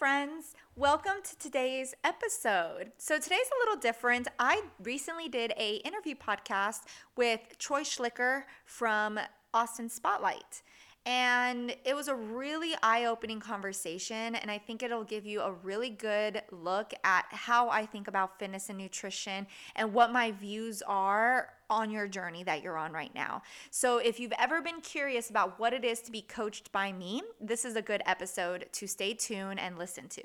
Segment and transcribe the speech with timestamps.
[0.00, 0.54] friends.
[0.76, 2.92] Welcome to today's episode.
[2.96, 4.28] So today's a little different.
[4.38, 6.84] I recently did a interview podcast
[7.18, 9.20] with Troy Schlicker from
[9.52, 10.62] Austin Spotlight.
[11.04, 14.36] And it was a really eye opening conversation.
[14.36, 18.38] And I think it'll give you a really good look at how I think about
[18.38, 19.46] fitness and nutrition
[19.76, 23.42] and what my views are on your journey that you're on right now.
[23.70, 27.22] So, if you've ever been curious about what it is to be coached by me,
[27.40, 30.22] this is a good episode to stay tuned and listen to.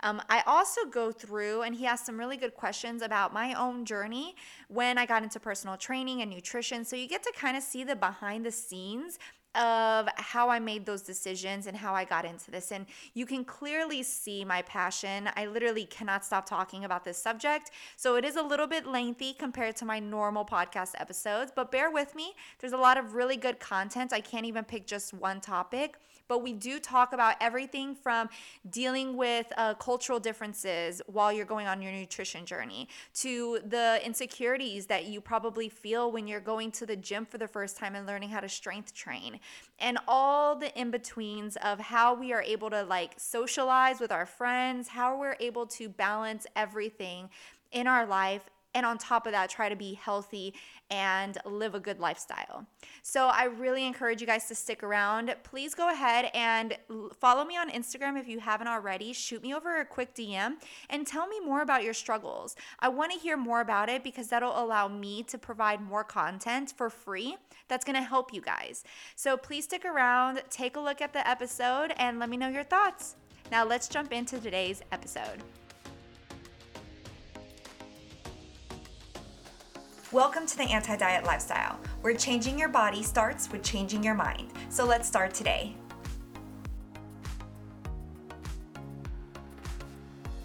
[0.00, 3.84] Um, I also go through, and he has some really good questions about my own
[3.84, 4.36] journey
[4.68, 6.84] when I got into personal training and nutrition.
[6.84, 9.18] So, you get to kind of see the behind the scenes
[9.56, 12.72] of how I made those decisions and how I got into this.
[12.72, 15.28] And you can clearly see my passion.
[15.36, 17.70] I literally cannot stop talking about this subject.
[17.96, 21.90] So it is a little bit lengthy compared to my normal podcast episodes, but bear
[21.90, 22.34] with me.
[22.58, 24.12] There's a lot of really good content.
[24.12, 25.96] I can't even pick just one topic
[26.28, 28.28] but we do talk about everything from
[28.70, 34.86] dealing with uh, cultural differences while you're going on your nutrition journey to the insecurities
[34.86, 38.06] that you probably feel when you're going to the gym for the first time and
[38.06, 39.38] learning how to strength train.
[39.78, 44.26] And all the in betweens of how we are able to like socialize with our
[44.26, 47.30] friends, how we're able to balance everything
[47.72, 48.42] in our life
[48.76, 50.52] and on top of that, try to be healthy
[50.90, 52.66] and live a good lifestyle.
[53.02, 55.34] So I really encourage you guys to stick around.
[55.44, 56.76] Please go ahead and
[57.18, 59.14] follow me on Instagram if you haven't already.
[59.14, 60.56] Shoot me over a quick DM
[60.90, 62.54] and tell me more about your struggles.
[62.78, 66.74] I want to hear more about it because that'll allow me to provide more content
[66.76, 67.36] for free
[67.68, 68.84] that's going to help you guys.
[69.14, 72.62] So please stick around, take a look at the episode, and let me know your
[72.62, 73.16] thoughts.
[73.50, 75.42] Now let's jump into today's episode.
[80.12, 84.52] Welcome to the Anti Diet Lifestyle, where changing your body starts with changing your mind.
[84.68, 85.74] So let's start today.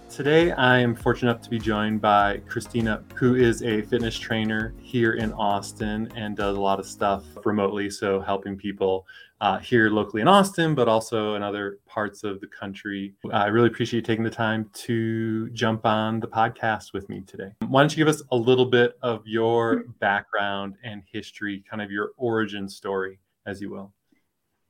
[0.09, 4.73] Today, I am fortunate enough to be joined by Cristina, who is a fitness trainer
[4.81, 7.91] here in Austin and does a lot of stuff remotely.
[7.91, 9.05] So, helping people
[9.41, 13.15] uh, here locally in Austin, but also in other parts of the country.
[13.33, 17.51] I really appreciate you taking the time to jump on the podcast with me today.
[17.67, 21.89] Why don't you give us a little bit of your background and history, kind of
[21.89, 23.91] your origin story, as you will?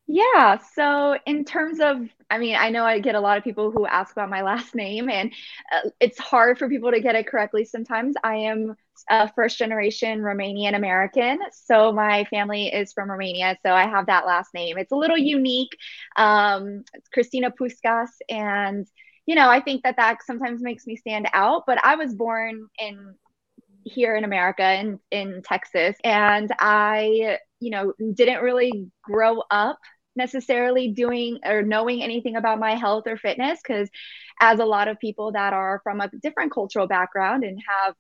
[0.08, 0.58] Yeah.
[0.74, 1.98] So, in terms of,
[2.30, 4.76] I mean, I know I get a lot of people who ask about my last
[4.76, 5.32] name, and
[5.72, 8.16] uh, it's hard for people to get it correctly sometimes.
[8.24, 8.76] I am
[9.10, 11.40] a first generation Romanian American.
[11.54, 13.58] So, my family is from Romania.
[13.66, 14.78] So, I have that last name.
[14.78, 15.72] It's a little unique.
[16.18, 18.10] Um, Cristina Puscas.
[18.30, 18.88] And,
[19.26, 21.64] you know, I think that that sometimes makes me stand out.
[21.66, 23.16] But I was born in
[23.84, 25.96] here in America in in Texas.
[26.04, 29.80] And I you know didn't really grow up
[30.16, 33.90] necessarily doing or knowing anything about my health or fitness because
[34.42, 37.96] as a lot of people that are from a different cultural background and have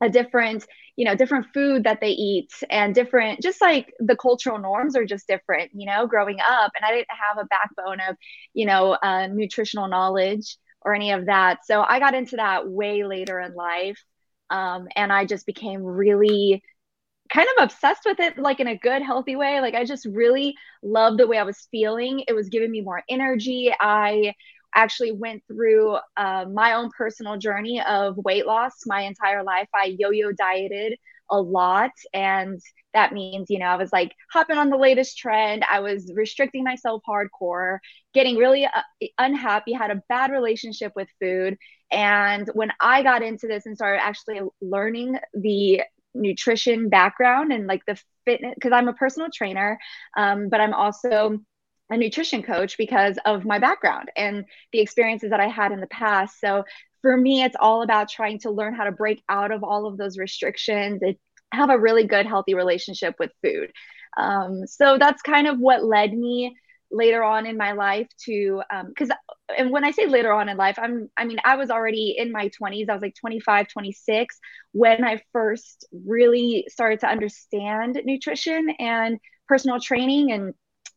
[0.00, 0.64] a different
[0.96, 5.04] you know different food that they eat and different just like the cultural norms are
[5.04, 6.72] just different you know growing up.
[6.76, 8.16] And i didn't have a backbone of
[8.54, 11.66] you know uh, nutritional knowledge or any of that.
[11.66, 13.98] So i got into that way later in life
[14.50, 16.62] um, and i just became really
[17.32, 19.60] kind of obsessed with it like in a good healthy way.
[19.60, 22.22] Like i just really loved the way i was feeling.
[22.26, 23.72] It was giving me more energy.
[23.78, 24.34] I
[24.74, 29.68] actually went through uh, my own personal journey of weight loss my entire life.
[29.74, 30.98] I yo-yo dieted
[31.30, 31.90] a lot.
[32.12, 32.60] And
[32.94, 35.64] that means you know i was like hopping on the latest trend.
[35.70, 37.78] I was restricting myself hardcore
[38.14, 41.56] getting really uh, unhappy had a bad relationship with food.
[41.90, 45.82] And when i got into this and started actually learning the
[46.14, 49.78] nutrition background and like the fitness because I'm a personal trainer,
[50.16, 51.38] um, but I'm also
[51.90, 55.86] a nutrition coach because of my background and the experiences that I had in the
[55.86, 56.38] past.
[56.40, 56.64] So
[57.02, 59.96] for me, it's all about trying to learn how to break out of all of
[59.96, 61.16] those restrictions and
[61.52, 63.72] have a really good, healthy relationship with food.
[64.16, 66.56] Um, so that's kind of what led me
[66.90, 69.16] later on in my life to because um,
[69.58, 72.32] and when i say later on in life i'm i mean i was already in
[72.32, 74.38] my 20s i was like 25 26
[74.72, 80.54] when i first really started to understand nutrition and personal training and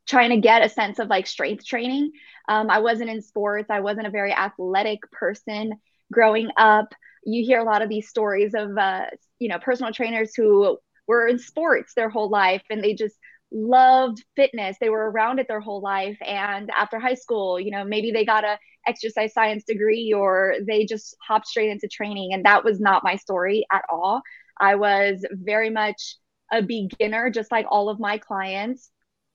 [0.08, 2.12] trying to get a sense of like strength training.
[2.50, 3.70] Um, i wasn't in sports.
[3.70, 5.74] I wasn't a very athletic person
[6.12, 6.94] growing up
[7.24, 9.06] you hear a lot of these stories of uh,
[9.40, 10.78] you know personal trainers who
[11.08, 13.16] were in sports their whole life and they just
[13.54, 14.78] loved fitness.
[14.80, 16.18] They were around it their whole life.
[16.26, 20.86] And after high school you know maybe they got a exercise science degree or they
[20.86, 22.34] just hopped straight into training.
[22.34, 24.22] And that was not my story at all.
[24.60, 26.16] I was very much
[26.52, 28.90] a beginner just like all of my clients.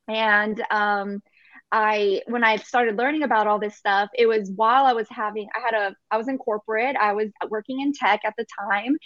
[0.09, 1.23] And um,
[1.73, 5.49] I when I started learning about all this stuff, it was while I was having
[5.55, 8.97] I had a I was in corporate, I was working in tech at the time,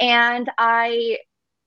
[0.00, 1.18] and I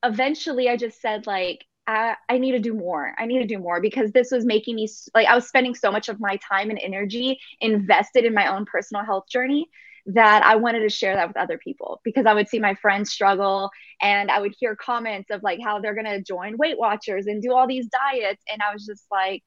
[0.04, 3.14] eventually I just said like I, I need to do more.
[3.18, 5.92] I need to do more because this was making me like I was spending so
[5.92, 9.68] much of my time and energy invested in my own personal health journey
[10.08, 13.12] that I wanted to share that with other people because I would see my friends
[13.12, 13.70] struggle
[14.02, 17.42] and I would hear comments of like how they're going to join Weight Watchers and
[17.42, 18.44] do all these diets.
[18.52, 19.44] And I was just like,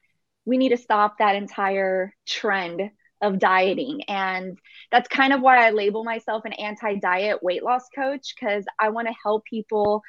[0.47, 2.89] we need to stop that entire trend
[3.21, 4.01] of dieting.
[4.07, 4.57] And
[4.91, 8.89] that's kind of why I label myself an anti diet weight loss coach because I
[8.89, 10.03] want to help people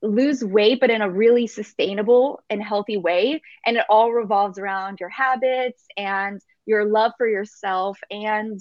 [0.00, 3.42] lose weight, but in a really sustainable and healthy way.
[3.66, 8.60] And it all revolves around your habits and your love for yourself and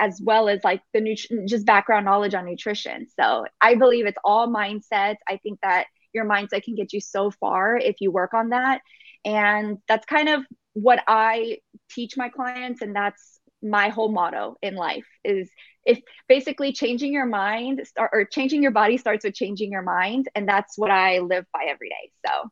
[0.00, 3.06] as well as like the nut- just background knowledge on nutrition.
[3.20, 5.16] So I believe it's all mindsets.
[5.28, 8.80] I think that your mindset can get you so far if you work on that.
[9.24, 10.42] And that's kind of
[10.74, 11.58] what I
[11.90, 12.82] teach my clients.
[12.82, 15.50] And that's my whole motto in life is
[15.86, 20.28] if basically changing your mind start, or changing your body starts with changing your mind.
[20.34, 22.10] And that's what I live by every day.
[22.26, 22.50] So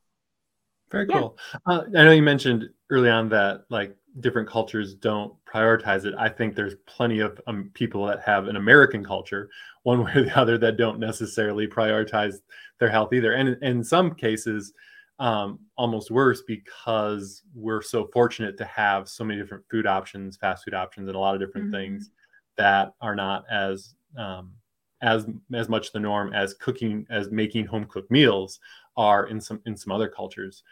[0.90, 1.38] very cool.
[1.66, 6.14] Uh, I know you mentioned early on that like different cultures don't prioritize it.
[6.18, 9.48] I think there's plenty of um, people that have an American culture,
[9.84, 12.36] one way or the other, that don't necessarily prioritize
[12.78, 13.32] their health either.
[13.32, 14.74] And, and in some cases,
[15.18, 20.64] um, almost worse because we're so fortunate to have so many different food options, fast
[20.64, 21.76] food options, and a lot of different mm-hmm.
[21.76, 22.10] things
[22.56, 24.52] that are not as um,
[25.00, 28.60] as as much the norm as cooking as making home cooked meals
[28.96, 30.62] are in some in some other cultures.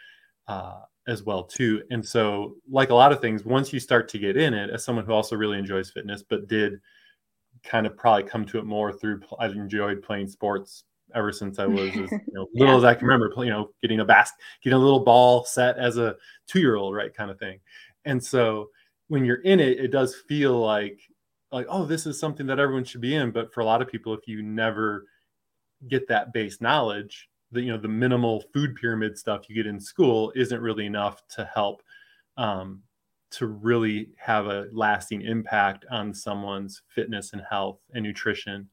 [0.47, 4.19] Uh, as well too and so like a lot of things once you start to
[4.19, 6.79] get in it as someone who also really enjoys fitness but did
[7.63, 10.83] kind of probably come to it more through i enjoyed playing sports
[11.15, 12.77] ever since i was as you know, little yeah.
[12.77, 15.97] as i can remember you know getting a basket getting a little ball set as
[15.97, 16.15] a
[16.47, 17.59] two year old right kind of thing.
[18.05, 18.69] And so
[19.07, 20.99] when you're in it it does feel like
[21.51, 23.31] like oh this is something that everyone should be in.
[23.31, 25.05] But for a lot of people if you never
[25.87, 29.79] get that base knowledge the you know the minimal food pyramid stuff you get in
[29.79, 31.81] school isn't really enough to help
[32.37, 32.81] um,
[33.31, 38.69] to really have a lasting impact on someone's fitness and health and nutrition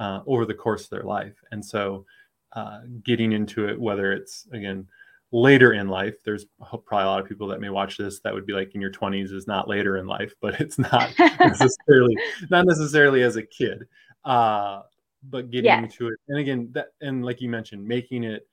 [0.00, 1.34] uh, over the course of their life.
[1.52, 2.06] And so
[2.52, 4.84] uh, getting into it whether it's again
[5.30, 8.44] later in life there's probably a lot of people that may watch this that would
[8.44, 11.08] be like in your 20s is not later in life but it's not
[11.38, 12.16] necessarily
[12.50, 13.84] not necessarily as a kid.
[14.24, 14.82] Uh,
[15.30, 15.84] but getting yes.
[15.84, 18.48] into it and again that and like you mentioned making it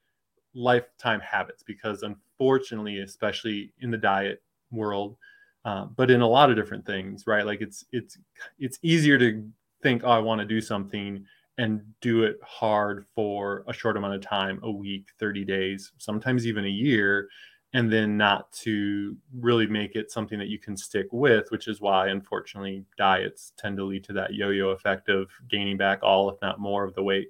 [0.54, 5.16] lifetime habits because unfortunately especially in the diet world
[5.64, 7.44] uh, but in a lot of different things right?
[7.46, 8.16] Like it's it's
[8.60, 9.44] it's easier to
[9.82, 11.24] think oh i want to do something
[11.58, 16.46] and do it hard for a short amount of time a week 30 days sometimes
[16.46, 17.28] even a year
[17.74, 21.80] and then not to really make it something that you can stick with, which is
[21.80, 26.30] why, unfortunately, diets tend to lead to that yo yo effect of gaining back all,
[26.30, 27.28] if not more, of the weight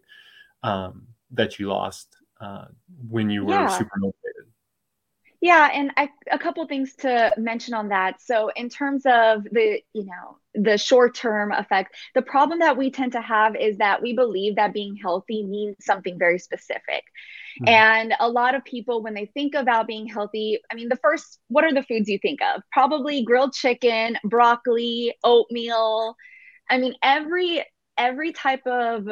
[0.62, 2.66] um, that you lost uh,
[3.08, 3.66] when you were yeah.
[3.66, 3.90] super.
[5.40, 8.20] Yeah, and I, a couple things to mention on that.
[8.20, 13.12] So, in terms of the, you know, the short-term effect, the problem that we tend
[13.12, 17.04] to have is that we believe that being healthy means something very specific.
[17.60, 17.68] Mm-hmm.
[17.68, 21.38] And a lot of people, when they think about being healthy, I mean, the first,
[21.46, 22.62] what are the foods you think of?
[22.72, 26.16] Probably grilled chicken, broccoli, oatmeal.
[26.68, 27.64] I mean, every
[27.96, 29.08] every type of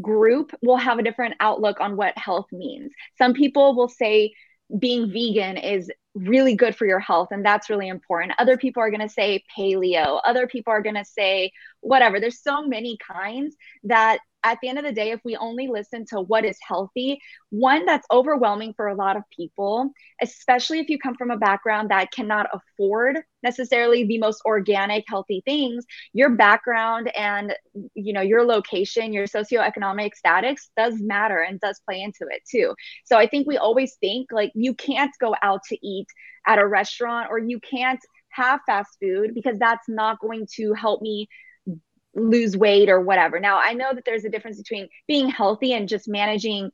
[0.00, 2.92] group will have a different outlook on what health means.
[3.18, 4.32] Some people will say
[4.78, 8.34] being vegan is really good for your health and that's really important.
[8.38, 12.20] Other people are going to say paleo, other people are going to say whatever.
[12.20, 16.04] There's so many kinds that at the end of the day, if we only listen
[16.06, 17.20] to what is healthy,
[17.50, 21.90] one that's overwhelming for a lot of people, especially if you come from a background
[21.90, 27.54] that cannot afford necessarily the most organic, healthy things, your background and
[27.94, 32.74] you know your location, your socioeconomic status does matter and does play into it too.
[33.04, 36.06] So I think we always think like you can't go out to eat
[36.46, 41.02] at a restaurant or you can't have fast food because that's not going to help
[41.02, 41.28] me
[42.14, 43.40] lose weight or whatever.
[43.40, 46.70] Now, I know that there's a difference between being healthy and just managing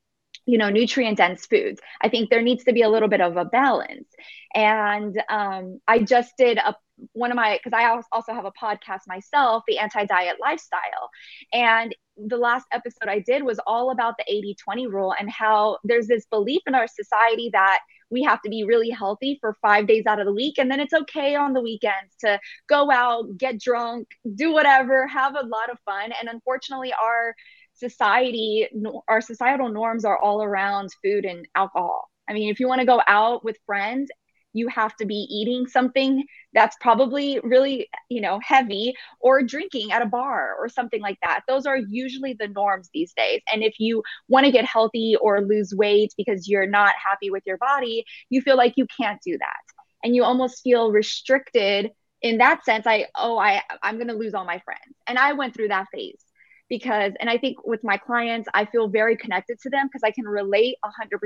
[0.48, 1.80] you know nutrient dense foods.
[2.00, 4.08] I think there needs to be a little bit of a balance.
[4.54, 6.74] And um, i just did a
[7.12, 11.10] one of my because i also have a podcast myself the anti-diet lifestyle.
[11.52, 16.08] And the last episode i did was all about the 80-20 rule and how there's
[16.08, 17.80] this belief in our society that
[18.10, 20.58] we have to be really healthy for five days out of the week.
[20.58, 22.38] And then it's okay on the weekends to
[22.68, 26.12] go out, get drunk, do whatever, have a lot of fun.
[26.18, 27.34] And unfortunately, our
[27.74, 28.68] society,
[29.06, 32.10] our societal norms are all around food and alcohol.
[32.28, 34.10] I mean, if you want to go out with friends,
[34.58, 40.02] you have to be eating something that's probably really, you know, heavy or drinking at
[40.02, 41.40] a bar or something like that.
[41.46, 43.40] Those are usually the norms these days.
[43.52, 47.44] And if you want to get healthy or lose weight because you're not happy with
[47.46, 49.74] your body, you feel like you can't do that.
[50.02, 51.90] And you almost feel restricted
[52.22, 52.86] in that sense.
[52.86, 54.96] I, oh, I, I'm going to lose all my friends.
[55.06, 56.22] And I went through that phase
[56.68, 60.10] because and i think with my clients i feel very connected to them because i
[60.10, 61.18] can relate 100%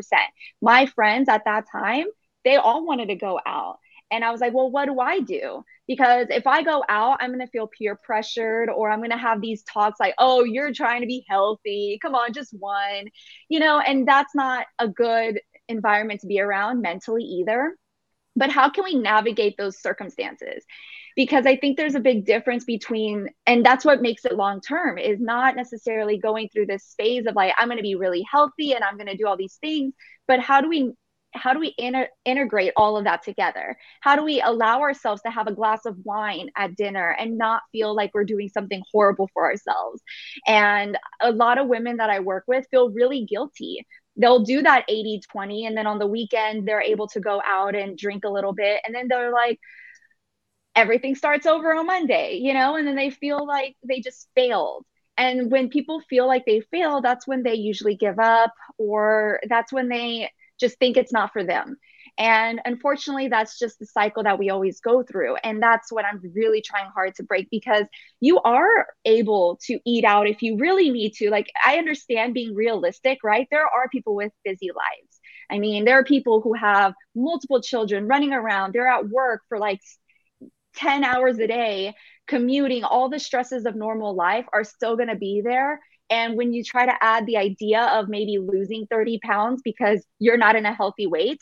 [0.61, 2.07] my friends at that time
[2.45, 3.79] they all wanted to go out
[4.13, 5.65] and I was like, well, what do I do?
[5.89, 9.17] Because if I go out, I'm going to feel peer pressured or I'm going to
[9.17, 11.99] have these talks like, oh, you're trying to be healthy.
[12.03, 13.07] Come on, just one,
[13.49, 17.75] you know, and that's not a good environment to be around mentally either.
[18.37, 20.63] But how can we navigate those circumstances?
[21.17, 24.99] Because I think there's a big difference between, and that's what makes it long term,
[24.99, 28.73] is not necessarily going through this phase of like, I'm going to be really healthy
[28.75, 29.95] and I'm going to do all these things.
[30.29, 30.93] But how do we
[31.35, 33.77] how do we inter- integrate all of that together?
[34.01, 37.63] How do we allow ourselves to have a glass of wine at dinner and not
[37.73, 40.03] feel like we're doing something horrible for ourselves?
[40.47, 43.87] And a lot of women that i work with feel really guilty.
[44.17, 47.75] They'll do that 80 20 and then on the weekend they're able to go out
[47.75, 49.59] and drink a little bit and then they're like
[50.75, 52.77] everything starts over on monday you know?
[52.77, 54.85] And then they feel like they just failed.
[55.17, 59.73] And when people feel like they fail that's when they usually give up or that's
[59.73, 60.31] when they
[60.63, 61.77] just think it's not for them.
[62.19, 65.37] And unfortunately, that's just the cycle that we always go through.
[65.37, 67.85] And that's what I'm really trying hard to break because
[68.21, 71.31] you are able to eat out if you really need to.
[71.31, 73.49] Like, I understand being realistic, right?
[73.51, 75.21] There are people with busy lives.
[75.51, 79.59] I mean, there are people who have multiple children running around, they're at work for
[79.59, 79.81] like
[80.77, 81.95] 10 hours a day,
[82.27, 85.81] commuting, all the stresses of normal life are still going to be there.
[86.13, 90.37] And when you try to add the idea of maybe losing 30 pounds because you're
[90.37, 91.41] not in a healthy weight,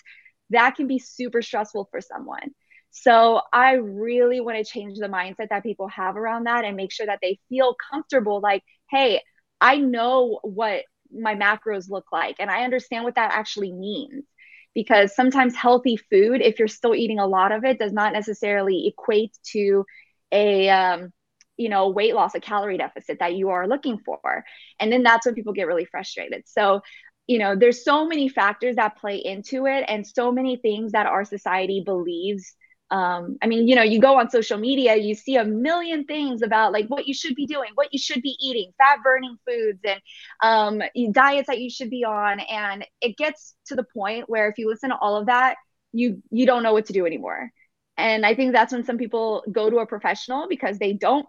[0.51, 2.55] that can be super stressful for someone.
[2.93, 6.93] So I really want to change the mindset that people have around that and make
[6.93, 9.23] sure that they feel comfortable like, hey,
[9.61, 14.25] I know what my macros look like and I understand what that actually means.
[14.73, 18.87] Because sometimes healthy food, if you're still eating a lot of it, does not necessarily
[18.87, 19.85] equate to
[20.31, 21.13] a um,
[21.61, 24.45] you know weight loss a calorie deficit that you are looking for
[24.81, 26.81] and then that's when people get really frustrated so
[27.27, 31.07] you know there's so many factors that play into it and so many things that
[31.07, 32.55] our society believes
[32.93, 36.43] um, I mean, you know, you go on social media, you see a million things
[36.43, 39.81] about like what you should be doing, what you should be eating, fat burning foods,
[39.85, 40.01] and
[40.43, 42.41] um, diets that you should be on.
[42.41, 45.57] And it gets to the point where if you listen to all of that,
[45.93, 47.51] you you don't know what to do anymore.
[47.97, 51.27] And I think that's when some people go to a professional because they don't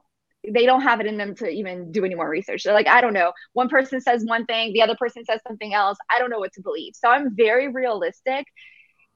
[0.47, 2.63] they don't have it in them to even do any more research.
[2.63, 3.31] They're like, I don't know.
[3.53, 5.97] One person says one thing, the other person says something else.
[6.13, 6.93] I don't know what to believe.
[6.95, 8.47] So I'm very realistic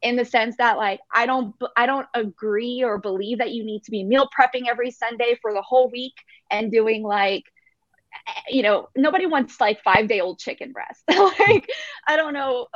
[0.02, 3.84] in the sense that like I don't I don't agree or believe that you need
[3.86, 6.14] to be meal prepping every Sunday for the whole week
[6.52, 7.44] and doing like
[8.50, 11.04] you know nobody wants like five day old chicken breast
[11.40, 11.70] like
[12.08, 12.68] i don't know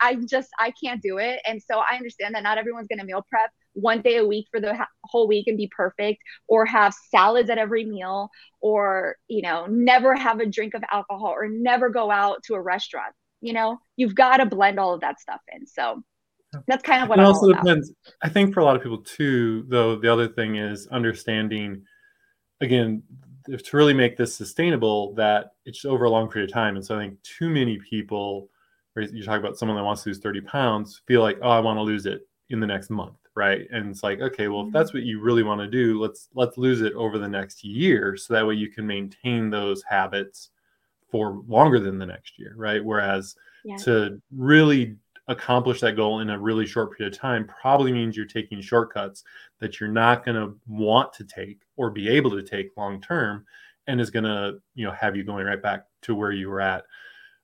[0.00, 3.04] i just i can't do it and so i understand that not everyone's going to
[3.04, 6.94] meal prep one day a week for the whole week and be perfect or have
[7.10, 8.30] salads at every meal
[8.60, 12.60] or you know never have a drink of alcohol or never go out to a
[12.60, 13.78] restaurant you know?
[13.96, 16.02] You've got to blend all of that stuff in so
[16.66, 17.92] that's kind of what it I'm also depends.
[18.22, 21.82] I think for a lot of people too though the other thing is understanding
[22.60, 23.02] again
[23.46, 26.96] to really make this sustainable that it's over a long period of time and so
[26.96, 28.48] i think too many people
[28.96, 31.76] you talk about someone that wants to lose 30 pounds feel like oh i want
[31.76, 34.90] to lose it in the next month right and it's like okay well if that's
[34.90, 34.98] mm-hmm.
[34.98, 38.34] what you really want to do let's let's lose it over the next year so
[38.34, 40.50] that way you can maintain those habits
[41.10, 43.76] for longer than the next year right whereas yeah.
[43.76, 44.96] to really
[45.28, 49.24] accomplish that goal in a really short period of time probably means you're taking shortcuts
[49.60, 53.44] that you're not going to want to take or be able to take long term
[53.86, 56.60] and is going to you know have you going right back to where you were
[56.60, 56.84] at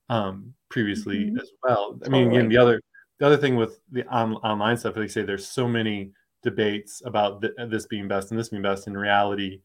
[0.09, 1.39] um, previously mm-hmm.
[1.39, 2.81] as well i mean again the other
[3.23, 6.11] the other thing with the on, online stuff, like say, there's so many
[6.43, 8.88] debates about th- this being best and this being best.
[8.88, 9.61] In reality,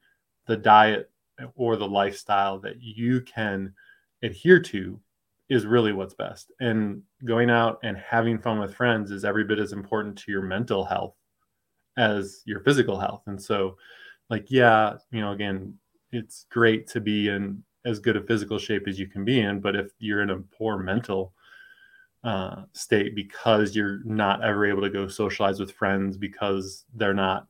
[0.45, 1.09] the diet
[1.55, 3.73] or the lifestyle that you can
[4.21, 4.99] adhere to
[5.49, 6.51] is really what's best.
[6.59, 10.43] And going out and having fun with friends is every bit as important to your
[10.43, 11.15] mental health
[11.97, 13.23] as your physical health.
[13.25, 13.75] And so,
[14.29, 15.73] like, yeah, you know, again,
[16.11, 19.61] it's great to be in as good a physical shape as you can be in,
[19.61, 21.33] but if you're in a poor mental
[22.23, 27.47] uh, state because you're not ever able to go socialize with friends because they're not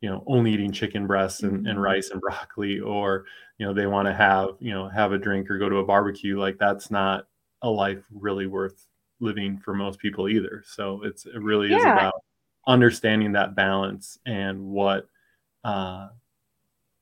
[0.00, 1.78] you know only eating chicken breasts and, and mm-hmm.
[1.80, 3.24] rice and broccoli or
[3.58, 5.84] you know they want to have you know have a drink or go to a
[5.84, 7.26] barbecue like that's not
[7.62, 8.86] a life really worth
[9.20, 11.76] living for most people either so it's it really yeah.
[11.76, 12.14] is about
[12.66, 15.08] understanding that balance and what
[15.64, 16.08] uh,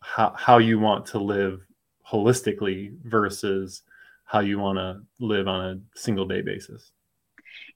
[0.00, 1.64] how how you want to live
[2.10, 3.82] holistically versus
[4.24, 6.92] how you want to live on a single day basis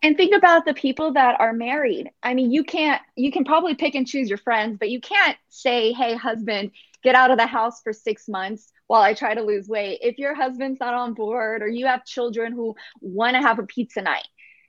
[0.03, 2.11] and think about the people that are married.
[2.23, 5.37] I mean you can't you can probably pick and choose your friends but you can't
[5.49, 9.43] say hey husband get out of the house for six months while i try to
[9.43, 10.01] lose weight.
[10.03, 13.65] If your husband's not on board or you have children who want to have a
[13.67, 14.27] pizza night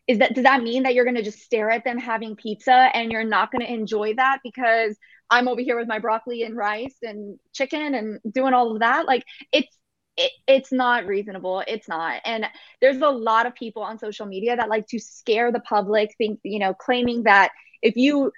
[0.07, 2.89] is that does that mean that you're going to just stare at them having pizza
[2.93, 4.97] and you're not going to enjoy that because
[5.29, 9.05] i'm over here with my broccoli and rice and chicken and doing all of that?
[9.05, 9.75] Like it's
[10.17, 11.63] it, it's not reasonable.
[11.67, 12.21] It's not.
[12.25, 12.45] And
[12.81, 16.39] there's a lot of people on social media that like to scare the public think
[16.43, 17.51] you know claiming that
[17.81, 18.31] if you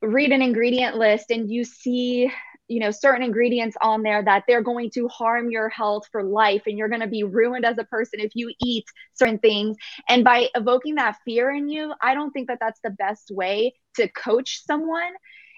[0.00, 2.30] read an ingredient list and you see
[2.68, 6.62] you know certain ingredients on there that they're going to harm your health for life
[6.66, 9.76] and you're going to be ruined as a person if you eat certain things.
[10.08, 13.74] And by evoking that fear in you i don't think that that's the best way
[13.96, 15.12] to coach someone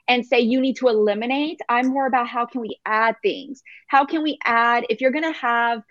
[0.08, 1.61] and say you need to eliminate.
[1.68, 3.62] I'm more about how can we add things?
[3.88, 5.82] How can we add if you're going to have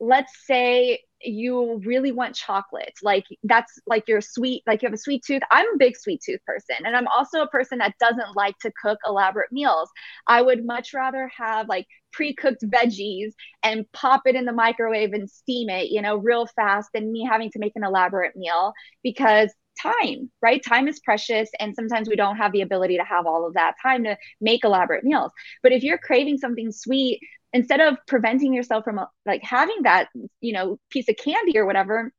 [0.00, 4.98] let's say you really want chocolate like that's like your sweet like you have a
[4.98, 8.34] sweet tooth i'm a big sweet tooth person and i'm also a person that doesn't
[8.34, 9.88] like to cook elaborate meals
[10.26, 13.30] i would much rather have like pre-cooked veggies
[13.62, 17.24] and pop it in the microwave and steam it you know real fast than me
[17.24, 18.72] having to make an elaborate meal
[19.04, 20.62] because time, right?
[20.64, 21.50] Time is precious.
[21.58, 24.64] And sometimes we don't have the ability to have all of that time to make
[24.64, 25.32] elaborate meals.
[25.62, 27.20] But if you're craving something sweet,
[27.52, 30.08] instead of preventing yourself from uh, like having that,
[30.40, 32.12] you know, piece of candy or whatever,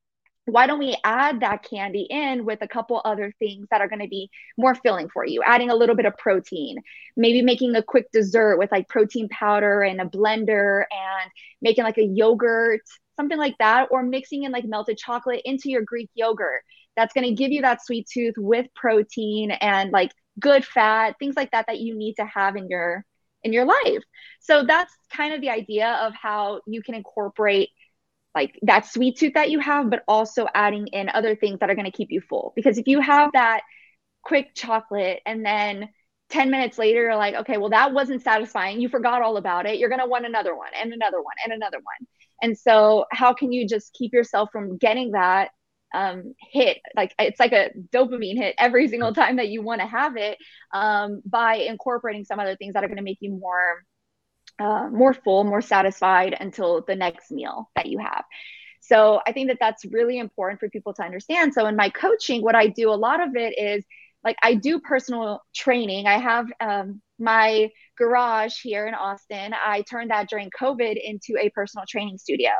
[0.45, 4.01] why don't we add that candy in with a couple other things that are going
[4.01, 6.77] to be more filling for you adding a little bit of protein
[7.15, 11.97] maybe making a quick dessert with like protein powder and a blender and making like
[11.97, 12.81] a yogurt
[13.15, 16.61] something like that or mixing in like melted chocolate into your greek yogurt
[16.95, 21.35] that's going to give you that sweet tooth with protein and like good fat things
[21.35, 23.05] like that that you need to have in your
[23.43, 24.03] in your life.
[24.39, 27.69] So that's kind of the idea of how you can incorporate
[28.33, 31.75] like that sweet tooth that you have but also adding in other things that are
[31.75, 32.53] going to keep you full.
[32.55, 33.61] Because if you have that
[34.23, 35.89] quick chocolate and then
[36.29, 38.81] 10 minutes later you're like okay well that wasn't satisfying.
[38.81, 39.77] You forgot all about it.
[39.77, 42.07] You're going to want another one and another one and another one.
[42.41, 45.51] And so how can you just keep yourself from getting that
[45.93, 49.87] um, hit like it's like a dopamine hit every single time that you want to
[49.87, 50.37] have it
[50.73, 53.83] um, by incorporating some other things that are going to make you more
[54.59, 58.23] uh, more full more satisfied until the next meal that you have.
[58.81, 61.53] So i think that that's really important for people to understand.
[61.53, 63.85] So in my coaching what i do a lot of it is
[64.23, 66.07] like I do personal training.
[66.07, 69.53] I have um, my garage here in Austin.
[69.53, 72.51] I turned that during COVID into a personal training studio.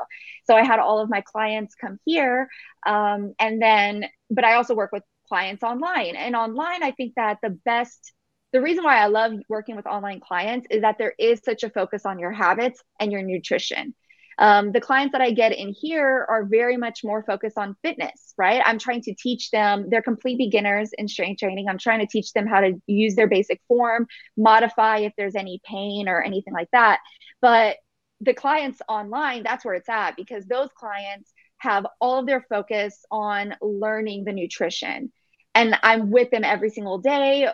[0.46, 2.48] So I had all of my clients come here.
[2.86, 6.16] Um, and then, but I also work with clients online.
[6.16, 8.14] And online, I think that the best,
[8.52, 11.70] the reason why I love working with online clients is that there is such a
[11.70, 13.96] focus on your habits and your nutrition.
[14.40, 18.34] Um, the clients that I get in here are very much more focused on fitness,
[18.38, 18.62] right?
[18.66, 21.68] I'm trying to teach them, they're complete beginners in strength training.
[21.70, 25.62] I'm trying to teach them how to use their basic form, modify if there's any
[25.66, 27.00] pain or anything like that.
[27.42, 27.78] But
[28.22, 33.06] the clients online, that's where it's at because those clients have all of their focus
[33.12, 35.12] on learning the nutrition
[35.56, 37.48] and I'm with them every single day,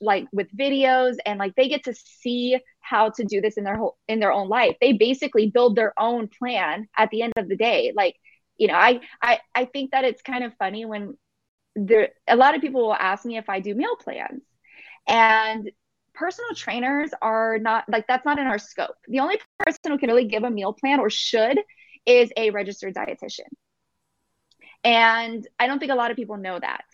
[0.00, 3.76] like with videos, and like they get to see how to do this in their
[3.76, 4.76] whole in their own life.
[4.80, 7.92] They basically build their own plan at the end of the day.
[7.94, 8.16] Like,
[8.58, 11.16] you know, I I I think that it's kind of funny when
[11.76, 14.42] there a lot of people will ask me if I do meal plans,
[15.08, 15.70] and
[16.14, 18.96] personal trainers are not like that's not in our scope.
[19.08, 21.58] The only person who can really give a meal plan or should
[22.06, 23.48] is a registered dietitian.
[24.84, 26.84] And I don't think a lot of people know that.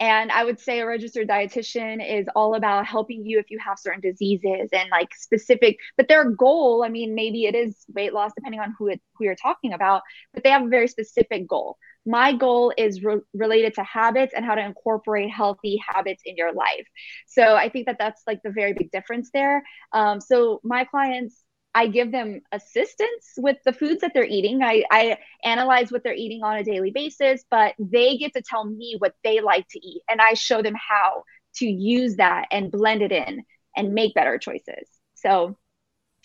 [0.00, 3.78] And I would say a registered dietitian is all about helping you if you have
[3.80, 8.30] certain diseases and like specific, but their goal, I mean, maybe it is weight loss
[8.36, 11.78] depending on who it who you're talking about, but they have a very specific goal.
[12.06, 16.52] My goal is re- related to habits and how to incorporate healthy habits in your
[16.52, 16.86] life.
[17.26, 19.64] So I think that that's like the very big difference there.
[19.92, 21.42] Um, so my clients
[21.74, 24.62] I give them assistance with the foods that they're eating.
[24.62, 28.64] I, I analyze what they're eating on a daily basis, but they get to tell
[28.64, 30.02] me what they like to eat.
[30.10, 31.24] And I show them how
[31.56, 33.44] to use that and blend it in
[33.76, 34.88] and make better choices.
[35.14, 35.56] So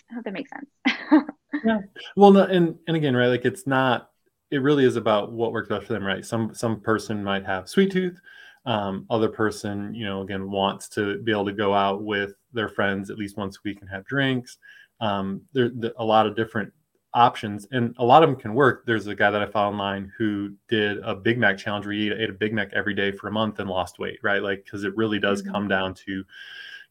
[0.10, 1.24] I hope that makes sense.
[1.66, 1.80] yeah.
[2.16, 4.10] Well, and, and again, right, like it's not,
[4.50, 6.26] it really is about what works best for them, right?
[6.26, 8.20] Some, some person might have sweet tooth.
[8.66, 12.70] Um, other person, you know, again, wants to be able to go out with their
[12.70, 14.58] friends at least once a week and have drinks
[15.00, 16.72] um, there, there a lot of different
[17.14, 18.86] options and a lot of them can work.
[18.86, 22.12] There's a guy that i found online who did a big mac challenge where he
[22.12, 24.42] ate a big mac every day for a month and lost weight right?
[24.42, 25.52] Like because it really does mm-hmm.
[25.52, 26.24] come down to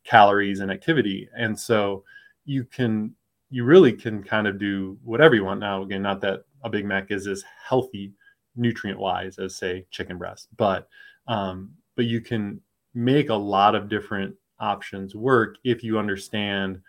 [0.04, 1.28] calories and activity.
[1.36, 2.04] And so
[2.44, 3.14] you can
[3.50, 5.60] you really can kind of do whatever you want.
[5.60, 8.12] Now again not that a big mac is as healthy
[8.56, 10.86] nutrient wise as say chicken breast but
[11.26, 12.60] um but you can
[12.94, 16.80] make a lot of different options work if you understand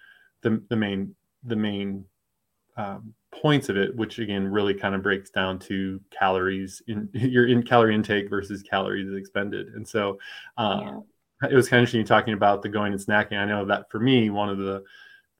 [0.43, 2.06] the, the main the main
[2.77, 7.47] um, points of it, which again really kind of breaks down to calories in your
[7.47, 9.67] in calorie intake versus calories expended.
[9.69, 10.17] And so
[10.58, 10.79] uh,
[11.41, 11.49] yeah.
[11.49, 13.38] it was kind of interesting talking about the going and snacking.
[13.38, 14.84] I know that for me, one of the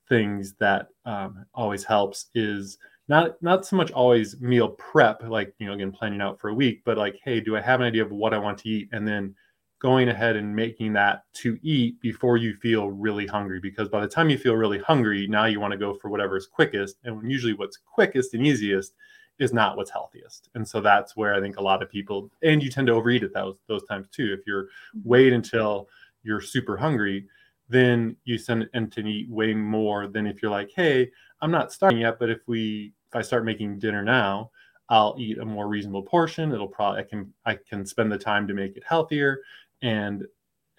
[0.09, 5.67] things that um, always helps is not not so much always meal prep, like you
[5.67, 8.03] know, again planning out for a week, but like, hey, do I have an idea
[8.03, 9.35] of what I want to eat, and then
[9.83, 14.07] going ahead and making that to eat before you feel really hungry because by the
[14.07, 17.29] time you feel really hungry now you want to go for whatever is quickest and
[17.29, 18.93] usually what's quickest and easiest
[19.39, 22.63] is not what's healthiest and so that's where i think a lot of people and
[22.63, 25.01] you tend to overeat at those those times too if you're mm-hmm.
[25.03, 25.89] wait until
[26.23, 27.27] you're super hungry
[27.67, 31.99] then you tend to eat way more than if you're like hey i'm not starting
[31.99, 34.49] yet but if we if i start making dinner now
[34.89, 36.51] I'll eat a more reasonable portion.
[36.51, 39.39] It'll probably I can I can spend the time to make it healthier
[39.83, 40.25] and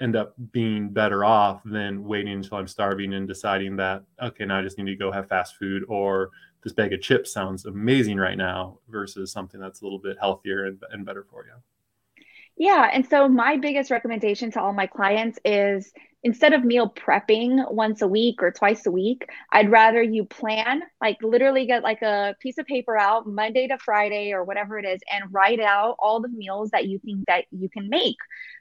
[0.01, 4.59] end up being better off than waiting until I'm starving and deciding that, okay, now
[4.59, 6.31] I just need to go have fast food or
[6.65, 10.65] this bag of chips sounds amazing right now versus something that's a little bit healthier
[10.65, 11.53] and, and better for you.
[12.57, 12.89] Yeah.
[12.93, 18.01] And so my biggest recommendation to all my clients is instead of meal prepping once
[18.01, 22.35] a week or twice a week, I'd rather you plan, like literally get like a
[22.41, 26.21] piece of paper out Monday to Friday or whatever it is, and write out all
[26.21, 28.17] the meals that you think that you can make,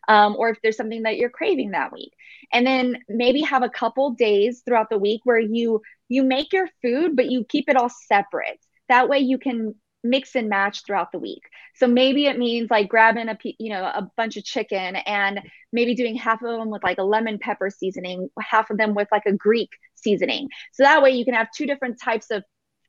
[0.08, 2.12] um, or if there's something that you're craving that week,
[2.52, 6.68] and then maybe have a couple days throughout the week where you you make your
[6.82, 8.60] food, but you keep it all separate.
[8.90, 11.44] That way you can mix and match throughout the week.
[11.76, 15.40] So maybe it means like grabbing a you know a bunch of chicken and
[15.72, 19.08] maybe doing half of them with like a lemon pepper seasoning, half of them with
[19.12, 20.50] like a Greek seasoning.
[20.74, 22.44] So that way you can have two different types of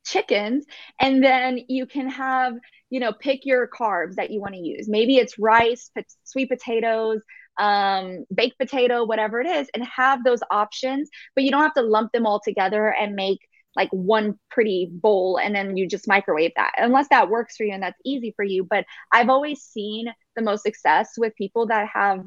[0.05, 0.67] chickens
[1.01, 2.55] and then you can have
[2.91, 4.89] you know pick your carbs that you want to use.
[4.89, 5.91] Maybe it's rice,
[6.25, 7.23] sweet potatoes,
[7.59, 11.83] um, baked potato, whatever it is, and have those options, but you don't have to
[11.83, 13.39] lump them all together and make
[13.77, 16.73] like one pretty bowl and then you just microwave that.
[16.79, 20.07] Unless that works for you and that's easy for you but i've always seen
[20.37, 22.25] the most success with people that have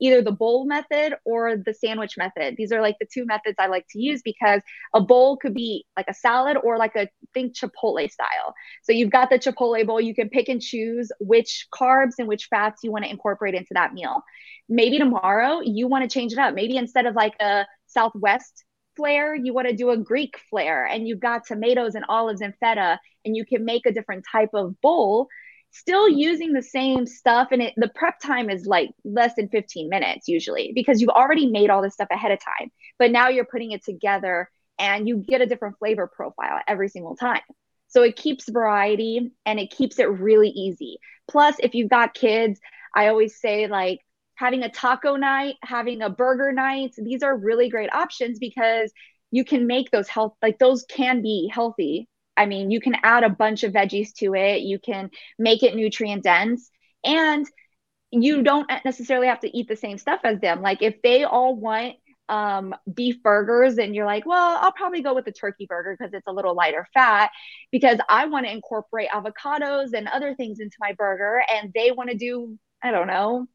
[0.00, 2.54] either the bowl method or the sandwich method.
[2.56, 4.62] These are like the two methods i like to use because
[4.94, 8.54] a bowl could be like a salad or like a think chipotle style.
[8.82, 12.46] So you've got the chipotle bowl you can pick and choose which carbs and which
[12.48, 14.22] fats you want to incorporate into that meal.
[14.68, 16.54] Maybe tomorrow you want to change it up.
[16.54, 18.64] Maybe instead of like a southwest
[18.98, 22.52] flair, you want to do a Greek flair, and you've got tomatoes and olives and
[22.60, 25.28] feta, and you can make a different type of bowl,
[25.70, 27.48] still using the same stuff.
[27.52, 31.46] And it, the prep time is like less than 15 minutes usually because you've already
[31.46, 32.70] made all this stuff ahead of time.
[32.98, 37.16] But now you're putting it together and you get a different flavor profile every single
[37.16, 37.42] time.
[37.88, 40.98] So it keeps variety and it keeps it really easy.
[41.30, 42.60] Plus, if you've got kids,
[42.94, 44.00] I always say, like,
[44.38, 46.94] having a taco night, having a burger night.
[46.96, 48.92] These are really great options because
[49.32, 52.08] you can make those health like those can be healthy.
[52.36, 55.74] I mean, you can add a bunch of veggies to it, you can make it
[55.74, 56.70] nutrient dense
[57.04, 57.46] and
[58.12, 60.62] you don't necessarily have to eat the same stuff as them.
[60.62, 61.96] Like if they all want
[62.28, 66.14] um, beef burgers and you're like, well, I'll probably go with the turkey burger because
[66.14, 67.30] it's a little lighter fat
[67.72, 72.10] because I want to incorporate avocados and other things into my burger and they want
[72.10, 73.48] to do, I don't know,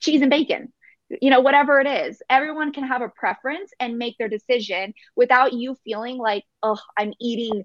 [0.00, 0.72] cheese and bacon
[1.20, 2.20] you know whatever it is.
[2.28, 7.12] Everyone can have a preference and make their decision without you feeling like oh i'm
[7.20, 7.64] eating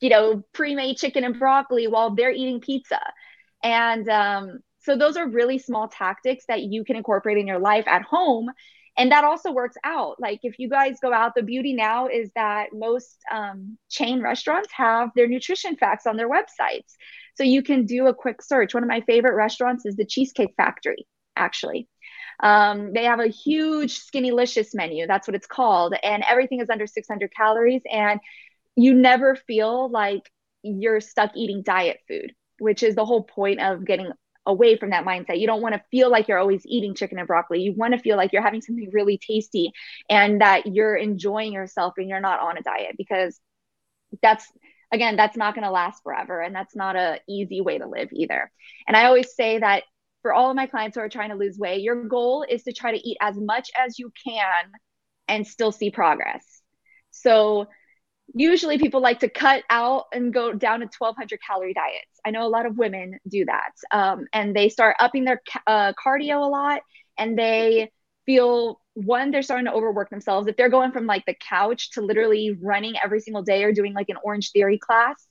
[0.00, 3.00] you know pre-made chicken and broccoli while they're eating pizza.
[3.62, 7.86] And um, so those are really small tactics that you can incorporate in your life
[7.86, 8.50] at home.
[8.96, 10.16] And that also works out.
[10.18, 14.70] Like if you guys go out the beauty now is that most um, chain restaurants
[14.72, 16.94] have their nutrition facts on their websites.
[17.36, 18.74] So you can do a quick search.
[18.74, 21.06] One of my favorite restaurants is the cheesecake factory
[21.40, 21.88] actually.
[22.42, 25.06] Um, they have a huge Skinnylicious menu.
[25.06, 25.94] That's what it's called.
[26.02, 27.82] And everything is under 600 calories.
[27.90, 28.20] And
[28.76, 30.22] you never feel like
[30.62, 34.10] you're stuck eating diet food, which is the whole point of getting
[34.46, 35.38] away from that mindset.
[35.38, 37.60] You don't want to feel like you're always eating chicken and broccoli.
[37.60, 39.72] You want to feel like you're having something really tasty
[40.08, 43.38] and that you're enjoying yourself and you're not on a diet because
[44.22, 44.46] that's
[44.92, 48.08] again that's not going to last forever and that's not a easy way to live
[48.12, 48.50] either.
[48.88, 49.84] And I always say that
[50.22, 52.72] for all of my clients who are trying to lose weight, your goal is to
[52.72, 54.72] try to eat as much as you can
[55.28, 56.62] and still see progress.
[57.10, 57.68] So
[58.34, 62.20] usually people like to cut out and go down to 1200 calorie diets.
[62.24, 65.92] I know a lot of women do that um, and they start upping their uh,
[65.94, 66.82] cardio a lot
[67.18, 67.90] and they
[68.26, 70.46] feel one they're starting to overwork themselves.
[70.46, 73.94] If they're going from like the couch to literally running every single day or doing
[73.94, 75.26] like an orange theory class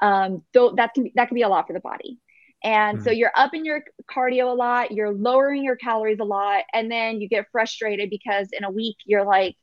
[0.00, 2.18] um, though that can that can be a lot for the body
[2.64, 3.04] and mm-hmm.
[3.04, 7.20] so you're upping your cardio a lot you're lowering your calories a lot and then
[7.20, 9.56] you get frustrated because in a week you're like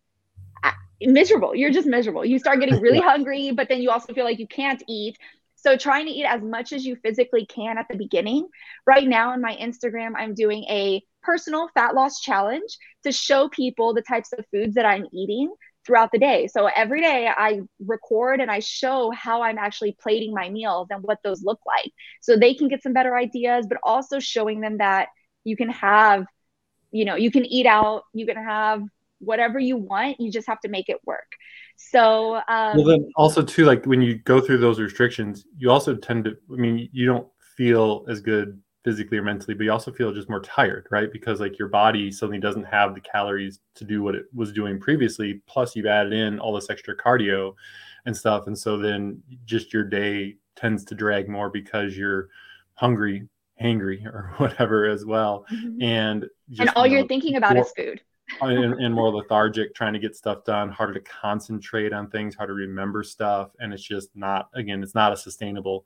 [1.01, 1.55] miserable.
[1.55, 2.25] You're just miserable.
[2.25, 5.17] You start getting really hungry, but then you also feel like you can't eat.
[5.55, 8.47] So trying to eat as much as you physically can at the beginning.
[8.86, 13.93] Right now on my Instagram, I'm doing a personal fat loss challenge to show people
[13.93, 15.51] the types of foods that I'm eating
[15.86, 16.48] throughout the day.
[16.48, 21.04] So every day I record and I show how I'm actually plating my meals and
[21.04, 21.91] what those look like.
[22.21, 25.10] So they can get some better ideas, but also showing them that
[25.43, 26.26] you can have,
[26.91, 28.82] you know, you can eat out, you can have
[29.19, 31.32] whatever you want you just have to make it work
[31.78, 35.95] so um, well then also too like when you go through those restrictions you also
[35.95, 39.91] tend to i mean you don't feel as good physically or mentally but you also
[39.91, 41.12] feel just more tired right?
[41.12, 44.80] Because like your body suddenly doesn't have the calories to do what it was doing
[44.80, 47.54] previously plus you've added in all this extra cardio
[48.06, 52.30] and stuff and so then just your day tends to drag more because you're
[52.76, 53.28] hungry
[53.62, 55.45] hangry or whatever as well.
[55.52, 55.82] Mm-hmm.
[55.82, 56.26] and
[56.60, 58.02] and all you are thinking about more, is food
[58.41, 62.54] and, and, more lethargic trying to get stuff done harder to concentrate on things harder
[62.54, 65.86] to remember stuff and it's just not again it's not a sustainable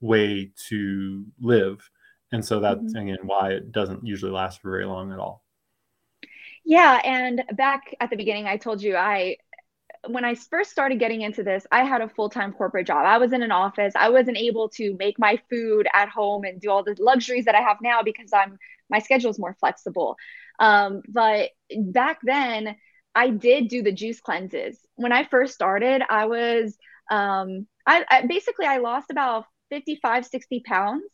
[0.00, 1.88] way to live
[2.34, 3.08] and so that's mm-hmm.
[3.08, 5.42] again why it doesn't usually last for very long at all
[6.64, 9.36] yeah and back at the beginning i told you i
[10.06, 13.06] when I first started getting into this, I had a full time corporate job.
[13.06, 13.94] I was in an office.
[13.96, 17.54] I wasn't able to make my food at home and do all the luxuries that
[17.54, 18.58] I have now because I'm
[18.90, 20.16] my schedule is more flexible.
[20.58, 22.76] Um, but back then,
[23.14, 24.78] I did do the juice cleanses.
[24.96, 26.76] When I first started, I was,
[27.10, 31.04] um, I, I basically, I lost about 55, 60 pounds.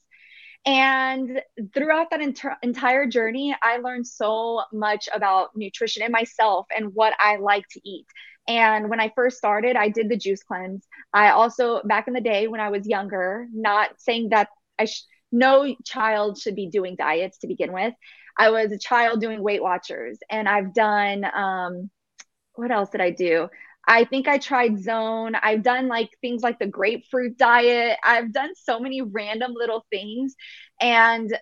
[0.66, 1.40] And
[1.74, 7.14] throughout that ent- entire journey, I learned so much about nutrition and myself and what
[7.18, 8.06] I like to eat.
[8.46, 10.86] And when I first started, I did the juice cleanse.
[11.14, 15.04] I also, back in the day when I was younger, not saying that I sh-
[15.32, 17.94] no child should be doing diets to begin with.
[18.36, 21.90] I was a child doing Weight Watchers, and I've done um,
[22.54, 23.48] what else did I do?
[23.86, 25.34] I think I tried Zone.
[25.34, 27.98] I've done like things like the grapefruit diet.
[28.04, 30.34] I've done so many random little things,
[30.80, 31.36] and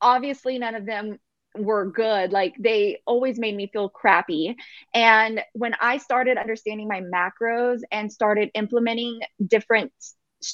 [0.00, 1.18] obviously none of them
[1.56, 2.32] were good.
[2.32, 4.56] Like they always made me feel crappy.
[4.94, 9.92] And when I started understanding my macros and started implementing different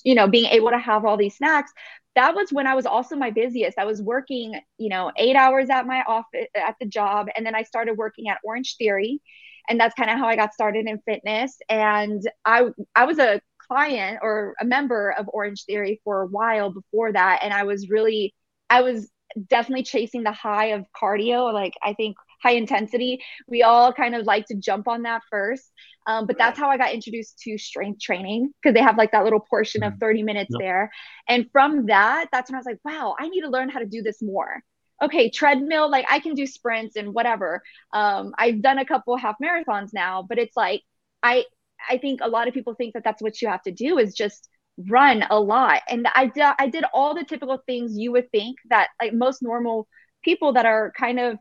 [0.03, 1.70] you know being able to have all these snacks
[2.16, 3.77] that was when I was also my busiest.
[3.77, 7.27] I was working, you know, eight hours at my office at the job.
[7.35, 9.20] And then I started working at Orange Theory.
[9.68, 11.57] And that's kind of how I got started in fitness.
[11.68, 16.70] And I I was a client or a member of Orange Theory for a while
[16.70, 17.40] before that.
[17.42, 18.35] And I was really,
[18.70, 19.11] I was
[19.48, 21.53] definitely chasing the high of cardio.
[21.53, 23.20] Like I think high intensity.
[23.48, 25.70] We all kind of like to jump on that first.
[26.07, 29.24] Um, but that's how I got introduced to strength training because they have like that
[29.24, 30.00] little portion of mm-hmm.
[30.00, 30.61] 30 minutes yep.
[30.61, 30.92] there.
[31.29, 33.87] And from that, that's when I was like, wow, I need to learn how to
[33.87, 34.62] do this more.
[35.02, 37.62] Okay, treadmill, like I can do sprints and whatever.
[37.92, 40.83] Um, I've done a couple half marathons now, but it's like
[41.22, 41.44] I
[41.88, 44.14] I think a lot of people think that that's what you have to do is
[44.14, 44.48] just
[44.88, 45.83] run a lot.
[45.88, 49.42] And I did I did all the typical things you would think that like most
[49.42, 49.88] normal
[50.22, 51.38] people that are kind of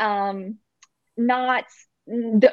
[0.00, 0.58] um,
[1.16, 1.64] not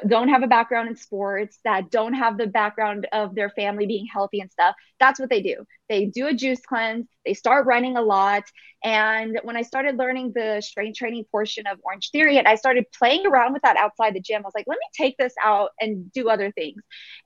[0.06, 4.06] don't have a background in sports that don't have the background of their family being
[4.06, 5.64] healthy and stuff that's what they do.
[5.88, 8.44] They do a juice cleanse they start running a lot
[8.82, 12.84] and when i started learning the strength training portion of orange theory and i started
[12.96, 15.70] playing around with that outside the gym i was like let me take this out
[15.80, 16.80] and do other things.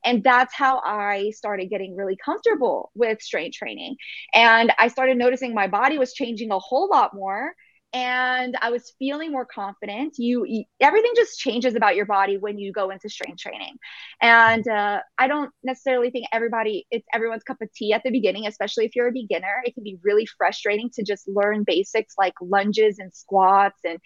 [0.05, 3.97] And that's how i started getting really comfortable with strength training.
[4.35, 7.55] And i started noticing my body was changing a whole lot more
[7.97, 10.19] and I was feeling more confident.
[10.19, 13.77] You, everything just changes about your body when you go into strength training,
[14.21, 18.47] and uh, I don't necessarily think everybody it's everyone's cup of tea at the beginning,
[18.47, 19.63] especially if you're a beginner.
[19.65, 23.99] It can be really frustrating to just learn basics like lunges and squats and.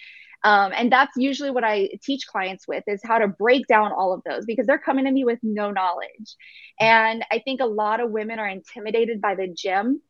[0.43, 4.15] Um, and that's usually what I teach clients with is how to break down all
[4.15, 6.35] of those because they're coming to me with no knowledge.
[6.81, 10.01] And I think a lot of women are intimidated by the gym.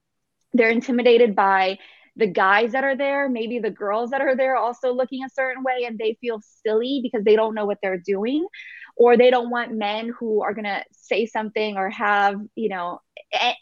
[0.53, 1.79] They're intimidated by
[2.21, 5.65] the guys that are there, maybe the girls that are there also looking a certain
[5.65, 8.47] way and they feel silly because they don't know what they're doing
[8.97, 13.01] or they don't want men who are going to say something or have, you know,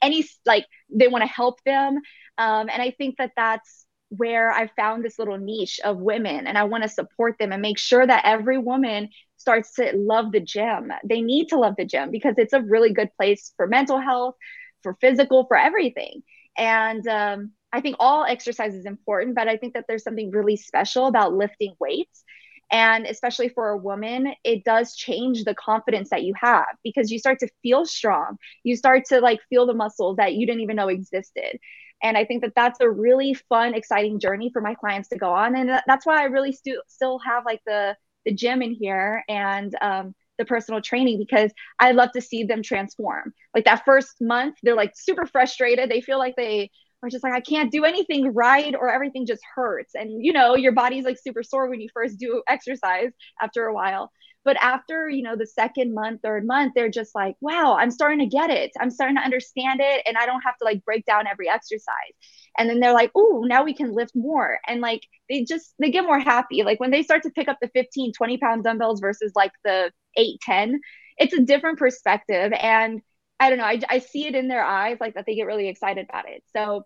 [0.02, 1.98] any like they want to help them.
[2.38, 6.58] Um, and I think that that's where I found this little niche of women and
[6.58, 10.40] I want to support them and make sure that every woman starts to love the
[10.40, 10.92] gym.
[11.04, 14.36] They need to love the gym because it's a really good place for mental health,
[14.82, 16.22] for physical, for everything.
[16.56, 20.56] And um, I think all exercise is important, but I think that there's something really
[20.56, 22.24] special about lifting weights.
[22.70, 27.18] And especially for a woman, it does change the confidence that you have because you
[27.18, 28.36] start to feel strong.
[28.62, 31.58] You start to like feel the muscles that you didn't even know existed.
[32.02, 35.32] And I think that that's a really fun, exciting journey for my clients to go
[35.32, 35.56] on.
[35.56, 39.74] And that's why I really stu- still have like the the gym in here and
[39.80, 43.32] um, the personal training because I love to see them transform.
[43.54, 45.90] Like that first month, they're like super frustrated.
[45.90, 46.70] They feel like they
[47.02, 49.94] are just like, I can't do anything right or everything just hurts.
[49.94, 53.74] And you know, your body's like super sore when you first do exercise after a
[53.74, 54.10] while.
[54.44, 58.20] But after, you know, the second month, third month, they're just like, wow, I'm starting
[58.20, 58.70] to get it.
[58.80, 60.02] I'm starting to understand it.
[60.06, 62.14] And I don't have to like break down every exercise.
[62.56, 64.58] And then they're like, oh, now we can lift more.
[64.66, 66.62] And like they just, they get more happy.
[66.62, 69.92] Like when they start to pick up the 15, 20 pound dumbbells versus like the
[70.16, 70.80] 8, 10,
[71.18, 72.52] it's a different perspective.
[72.52, 73.02] And
[73.40, 75.68] I don't know, I, I see it in their eyes, like that they get really
[75.68, 76.42] excited about it.
[76.52, 76.84] So,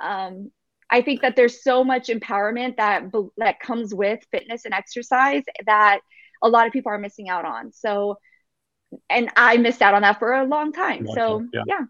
[0.00, 0.50] um,
[0.90, 3.04] I think that there's so much empowerment that
[3.38, 6.00] that comes with fitness and exercise that
[6.42, 7.72] a lot of people are missing out on.
[7.72, 8.18] So,
[9.08, 11.04] and I missed out on that for a long time.
[11.04, 11.50] Long so, time.
[11.54, 11.62] yeah.
[11.66, 11.84] yeah.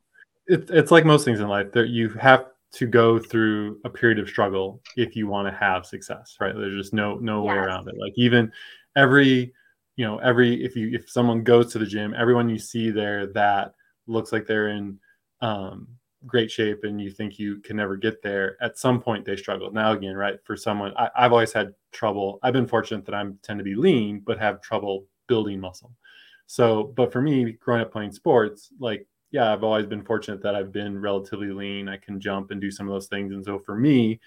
[0.47, 4.19] It, it's like most things in life that you have to go through a period
[4.19, 6.55] of struggle if you want to have success, right?
[6.55, 7.51] There's just no no yes.
[7.51, 7.97] way around it.
[7.99, 8.53] Like even
[8.97, 9.53] every,
[9.97, 13.27] you know, every if you if someone goes to the gym, everyone you see there
[13.33, 13.75] that
[14.07, 14.99] looks like they're in
[15.41, 15.89] um,
[16.27, 19.71] great shape and you think you can never get there at some point they struggle.
[19.73, 23.25] Now again right for someone I, have always had trouble i've been fortunate that i
[23.43, 25.93] tend to be lean but have trouble building muscle.
[26.47, 30.55] So but for me growing up playing sports like yeah i've always been fortunate that
[30.55, 33.33] i've been relatively lean i can jump and do some of those things.
[33.33, 34.21] And so for me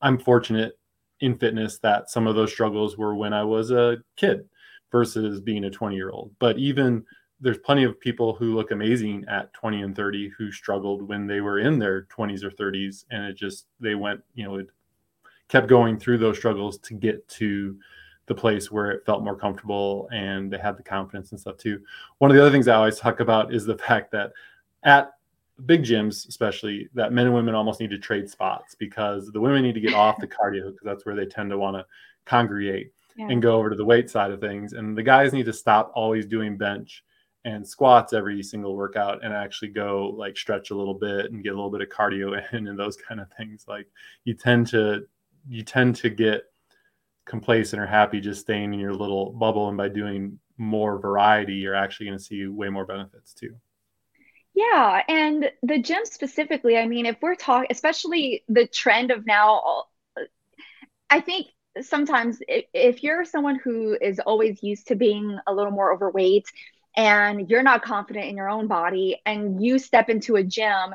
[0.00, 0.78] i'm fortunate
[1.20, 4.48] in fitness that some of those struggles were when i was a kid
[4.94, 6.30] versus being a 20 year old.
[6.38, 7.04] But even
[7.44, 11.42] there's plenty of people who look amazing at 20 and 30 who struggled when they
[11.42, 14.68] were in their 20s or 30s and it just they went you know it
[15.48, 17.78] kept going through those struggles to get to
[18.26, 21.80] the place where it felt more comfortable and they had the confidence and stuff too
[22.18, 24.32] one of the other things i always talk about is the fact that
[24.82, 25.12] at
[25.66, 29.62] big gyms especially that men and women almost need to trade spots because the women
[29.62, 31.84] need to get off the cardio because that's where they tend to want to
[32.24, 33.28] congregate yeah.
[33.28, 35.92] and go over to the weight side of things and the guys need to stop
[35.94, 37.04] always doing bench
[37.44, 41.50] and squats every single workout and actually go like stretch a little bit and get
[41.50, 43.64] a little bit of cardio in and those kind of things.
[43.68, 43.86] Like
[44.24, 45.06] you tend to
[45.48, 46.44] you tend to get
[47.26, 51.74] complacent or happy just staying in your little bubble and by doing more variety you're
[51.74, 53.54] actually going to see way more benefits too.
[54.54, 59.84] Yeah and the gym specifically i mean if we're talking especially the trend of now
[61.10, 61.48] i think
[61.80, 66.46] sometimes if you're someone who is always used to being a little more overweight
[66.96, 70.94] and you're not confident in your own body and you step into a gym,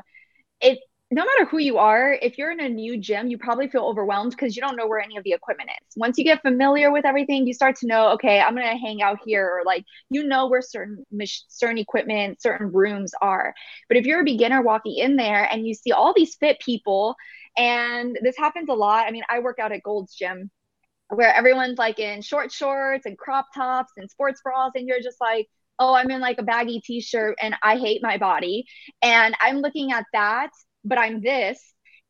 [0.60, 0.78] it
[1.12, 4.30] no matter who you are, if you're in a new gym, you probably feel overwhelmed
[4.30, 5.96] because you don't know where any of the equipment is.
[5.96, 9.18] Once you get familiar with everything, you start to know, okay, I'm gonna hang out
[9.24, 11.04] here, or like you know where certain
[11.48, 13.54] certain equipment, certain rooms are.
[13.88, 17.16] But if you're a beginner walking in there and you see all these fit people,
[17.56, 19.06] and this happens a lot.
[19.06, 20.48] I mean, I work out at Gold's Gym,
[21.08, 25.20] where everyone's like in short shorts and crop tops and sports bras, and you're just
[25.20, 25.48] like
[25.80, 28.66] oh, I'm in like a baggy t shirt and I hate my body.
[29.02, 30.50] And I'm looking at that,
[30.84, 31.58] but I'm this.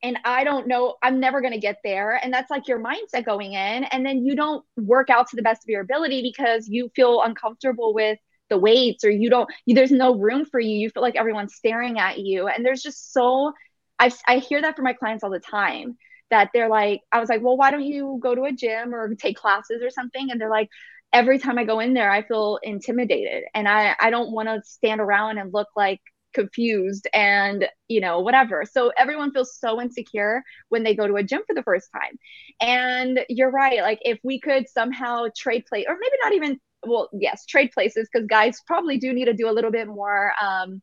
[0.03, 2.19] And I don't know, I'm never going to get there.
[2.21, 3.83] And that's like your mindset going in.
[3.85, 7.21] And then you don't work out to the best of your ability because you feel
[7.21, 8.17] uncomfortable with
[8.49, 10.75] the weights or you don't, you, there's no room for you.
[10.75, 12.47] You feel like everyone's staring at you.
[12.47, 13.53] And there's just so,
[13.99, 15.97] I, I hear that from my clients all the time
[16.31, 19.13] that they're like, I was like, well, why don't you go to a gym or
[19.15, 20.31] take classes or something?
[20.31, 20.69] And they're like,
[21.13, 24.61] every time I go in there, I feel intimidated and I, I don't want to
[24.63, 26.01] stand around and look like
[26.33, 28.63] confused and, you know, whatever.
[28.69, 32.17] So everyone feels so insecure when they go to a gym for the first time.
[32.61, 33.81] And you're right.
[33.81, 38.09] Like if we could somehow trade place or maybe not even, well, yes, trade places
[38.11, 40.81] because guys probably do need to do a little bit more, um,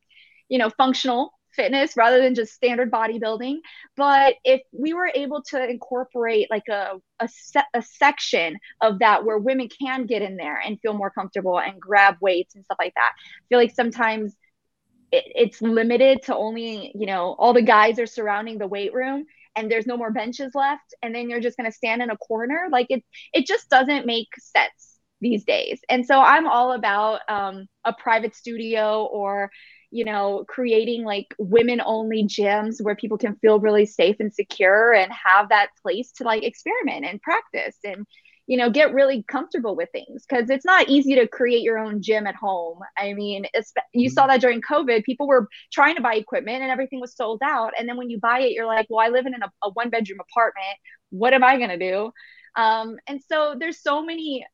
[0.48, 3.56] you know, functional fitness rather than just standard bodybuilding.
[3.96, 9.24] But if we were able to incorporate like a a, se- a section of that
[9.24, 12.78] where women can get in there and feel more comfortable and grab weights and stuff
[12.80, 14.36] like that, I feel like sometimes
[15.12, 19.24] it, it's limited to only you know all the guys are surrounding the weight room
[19.56, 22.16] and there's no more benches left and then you're just going to stand in a
[22.16, 27.20] corner like it it just doesn't make sense these days and so i'm all about
[27.28, 29.50] um, a private studio or
[29.90, 34.92] you know, creating like women only gyms where people can feel really safe and secure
[34.92, 37.76] and have that place to like experiment and practice.
[37.84, 38.06] And,
[38.48, 42.02] you know get really comfortable with things because it's not easy to create your own
[42.02, 43.46] gym at home i mean
[43.92, 44.30] you saw mm-hmm.
[44.30, 47.88] that during covid people were trying to buy equipment and everything was sold out and
[47.88, 50.18] then when you buy it you're like well i live in a, a one bedroom
[50.20, 50.78] apartment
[51.10, 52.10] what am i going to do
[52.56, 54.44] um, and so there's so many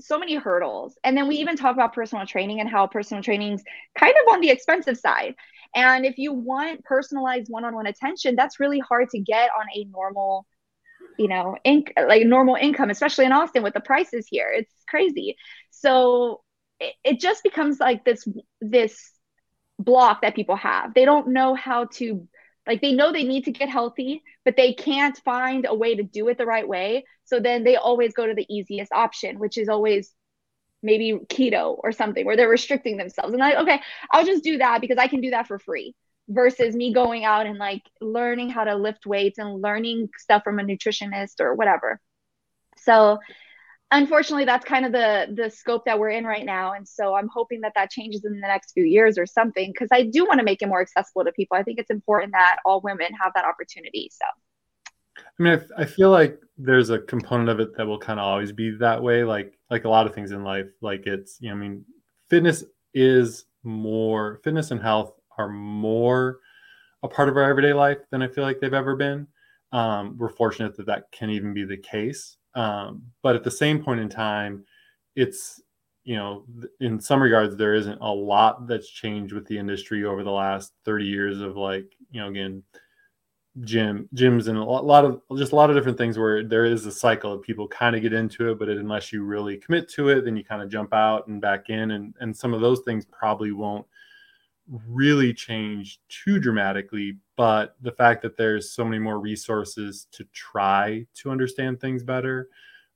[0.00, 3.62] so many hurdles and then we even talk about personal training and how personal training's
[3.98, 5.34] kind of on the expensive side
[5.74, 10.46] and if you want personalized one-on-one attention that's really hard to get on a normal
[11.18, 14.50] you know, inc- like normal income, especially in Austin with the prices here.
[14.54, 15.36] It's crazy.
[15.70, 16.42] So
[16.78, 18.26] it, it just becomes like this
[18.60, 19.12] this
[19.78, 20.94] block that people have.
[20.94, 22.26] They don't know how to
[22.66, 26.02] like they know they need to get healthy, but they can't find a way to
[26.02, 27.04] do it the right way.
[27.24, 30.12] So then they always go to the easiest option, which is always
[30.82, 33.32] maybe keto or something where they're restricting themselves.
[33.32, 33.80] And like, okay,
[34.10, 35.94] I'll just do that because I can do that for free
[36.28, 40.58] versus me going out and like learning how to lift weights and learning stuff from
[40.58, 42.00] a nutritionist or whatever.
[42.78, 43.18] So
[43.92, 47.28] unfortunately that's kind of the the scope that we're in right now and so i'm
[47.28, 50.38] hoping that that changes in the next few years or something because i do want
[50.38, 53.32] to make it more accessible to people i think it's important that all women have
[53.34, 54.24] that opportunity so
[55.18, 58.52] i mean i, feel like there's a component of it that will kind of always
[58.52, 61.54] be that way like like a lot of things in life like it's you know
[61.54, 61.84] i mean
[62.28, 62.64] fitness
[62.94, 66.38] is more fitness and health are more
[67.02, 69.26] a part of our everyday life than I feel like they've ever been.
[69.72, 72.36] Um, we're fortunate that that can even be the case.
[72.54, 74.64] Um, but at the same point in time,
[75.16, 75.60] it's
[76.04, 76.44] you know
[76.80, 80.72] in some regards there isn't a lot that's changed with the industry over the last
[80.84, 82.62] 30 years of like you know again
[83.62, 86.86] gym gyms and a lot of just a lot of different things where there is
[86.86, 90.08] a cycle of people kind of get into it but unless you really commit to
[90.08, 92.80] it then you kind of jump out and back in and and some of those
[92.80, 93.84] things probably won't
[94.86, 101.06] really changed too dramatically, but the fact that there's so many more resources to try
[101.14, 102.48] to understand things better.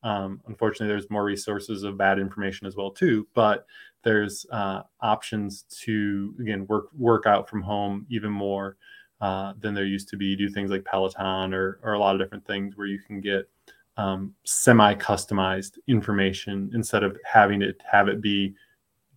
[0.03, 3.27] Um, unfortunately, there's more resources of bad information as well too.
[3.35, 3.67] But
[4.03, 8.77] there's uh, options to again work work out from home even more
[9.21, 10.37] uh, than there used to be.
[10.37, 13.49] Do things like Peloton or or a lot of different things where you can get
[13.97, 18.55] um, semi customized information instead of having to have it be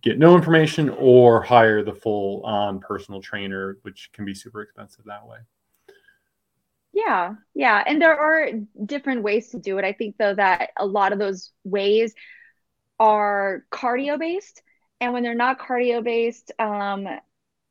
[0.02, 5.04] get no information or hire the full on personal trainer, which can be super expensive
[5.06, 5.38] that way.
[6.92, 7.82] Yeah, yeah.
[7.86, 8.50] And there are
[8.84, 9.84] different ways to do it.
[9.84, 12.14] I think, though, that a lot of those ways
[12.98, 14.62] are cardio based.
[15.00, 17.06] And when they're not cardio based, um,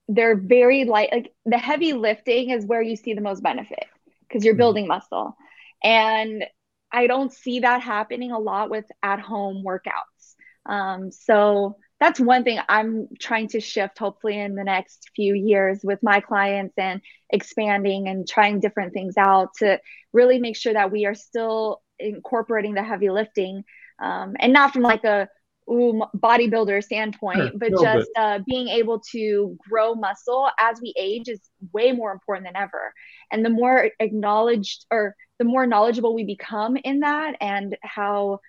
[0.08, 1.12] they're very light.
[1.12, 3.86] Like the heavy lifting is where you see the most benefit
[4.22, 4.60] because you're mm-hmm.
[4.60, 5.36] building muscle.
[5.84, 6.46] And
[6.92, 10.36] I don't see that happening a lot with at home workouts.
[10.66, 15.80] Um, so, that's one thing I'm trying to shift hopefully in the next few years
[15.84, 19.80] with my clients and expanding and trying different things out to
[20.14, 23.64] really make sure that we are still incorporating the heavy lifting
[24.00, 25.28] um, and not from like a
[25.70, 27.52] ooh, bodybuilder standpoint, sure.
[27.56, 28.10] but just.
[28.16, 31.42] Uh, being able to grow muscle as we age is
[31.74, 32.94] way more important than ever.
[33.32, 38.40] And the more acknowledged or the more knowledgeable we become in that and how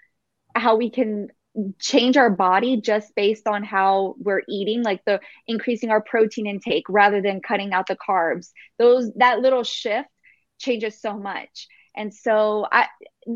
[0.55, 1.29] how we can
[1.79, 6.85] change our body just based on how we're eating like the increasing our protein intake
[6.89, 8.51] rather than cutting out the carbs.
[8.79, 10.09] Those that little shift
[10.59, 11.67] changes so much.
[11.97, 12.87] And so i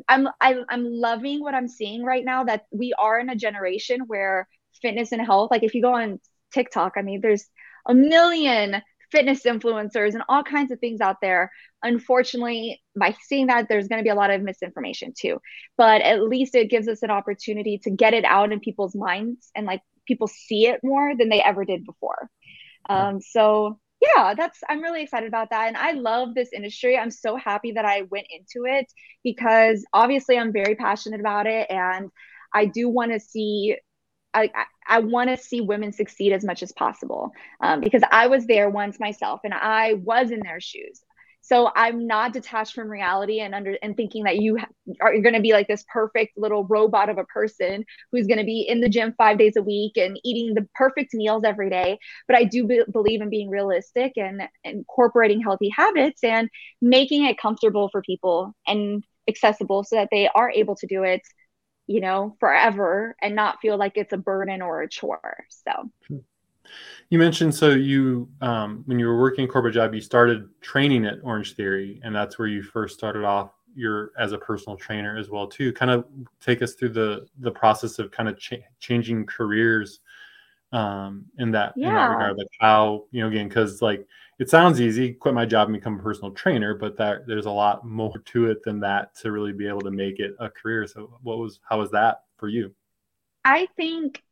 [0.09, 3.29] i'm I, am i am loving what i'm seeing right now that we are in
[3.29, 4.49] a generation where
[4.81, 6.21] fitness and health like if you go on
[6.53, 7.47] tiktok i mean there's
[7.87, 8.81] a million
[9.13, 11.53] fitness influencers and all kinds of things out there.
[11.83, 15.39] Unfortunately, by seeing that, there's going to be a lot of misinformation too.
[15.77, 19.51] But at least it gives us an opportunity to get it out in people's minds
[19.55, 22.29] and like people see it more than they ever did before.
[22.89, 25.69] Um, so yeah, that's I'm really excited about that.
[25.69, 26.99] And I love this industry.
[26.99, 28.87] I'm so happy that I went into it
[29.23, 32.11] because obviously I'm very passionate about it and
[32.55, 33.77] I do want to see
[34.35, 34.51] I,
[34.87, 38.71] I want to see women succeed as much as possible um, because I was there
[38.71, 41.03] once myself and I was in their shoes.
[41.45, 44.59] So I'm not detached from reality and under and thinking that you
[45.01, 48.45] are going to be like this perfect little robot of a person who's going to
[48.45, 51.99] be in the gym five days a week and eating the perfect meals every day.
[52.29, 56.49] But I do be- believe in being realistic and incorporating healthy habits and
[56.81, 61.23] making it comfortable for people and accessible so that they are able to do it
[61.87, 65.47] you know, forever and not feel like it's a burden or a chore.
[65.49, 65.91] So
[67.11, 71.19] you mentioned so you um, when you were working corporate job, you started training at
[71.23, 75.31] Orange Theory, and that's where you first started off your as a personal trainer as
[75.31, 75.73] well too.
[75.73, 76.05] Kind of
[76.41, 80.01] take us through the the process of kind of cha- changing careers
[80.73, 81.89] um, in that yeah.
[81.89, 84.07] in that regard, like how you know again because like
[84.39, 87.51] it sounds easy, quit my job and become a personal trainer, but that there's a
[87.51, 90.87] lot more to it than that to really be able to make it a career.
[90.87, 92.75] So what was how was that for you?
[93.45, 94.23] I think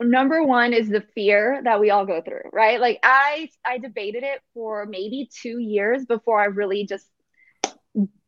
[0.00, 4.22] number one is the fear that we all go through right like i i debated
[4.22, 7.06] it for maybe two years before i really just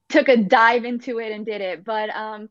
[0.08, 2.48] took a dive into it and did it but um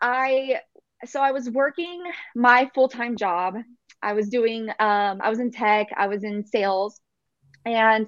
[0.00, 0.58] i
[1.04, 2.02] so i was working
[2.34, 3.54] my full-time job
[4.02, 7.00] i was doing um i was in tech i was in sales
[7.64, 8.06] and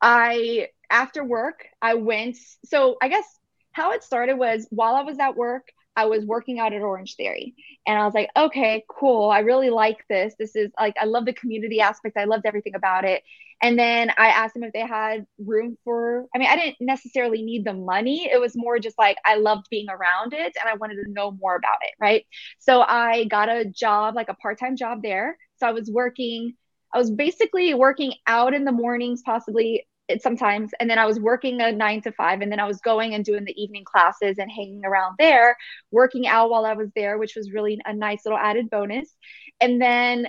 [0.00, 3.24] i after work i went so i guess
[3.72, 7.16] how it started was while i was at work I was working out at Orange
[7.16, 7.54] Theory.
[7.86, 9.30] And I was like, okay, cool.
[9.30, 10.34] I really like this.
[10.38, 12.16] This is like, I love the community aspect.
[12.16, 13.22] I loved everything about it.
[13.62, 17.42] And then I asked them if they had room for, I mean, I didn't necessarily
[17.42, 18.28] need the money.
[18.30, 21.30] It was more just like, I loved being around it and I wanted to know
[21.30, 21.92] more about it.
[22.00, 22.26] Right.
[22.58, 25.36] So I got a job, like a part time job there.
[25.58, 26.54] So I was working,
[26.92, 29.86] I was basically working out in the mornings, possibly
[30.20, 33.14] sometimes and then i was working a nine to five and then i was going
[33.14, 35.56] and doing the evening classes and hanging around there
[35.90, 39.14] working out while i was there which was really a nice little added bonus.
[39.60, 40.26] And then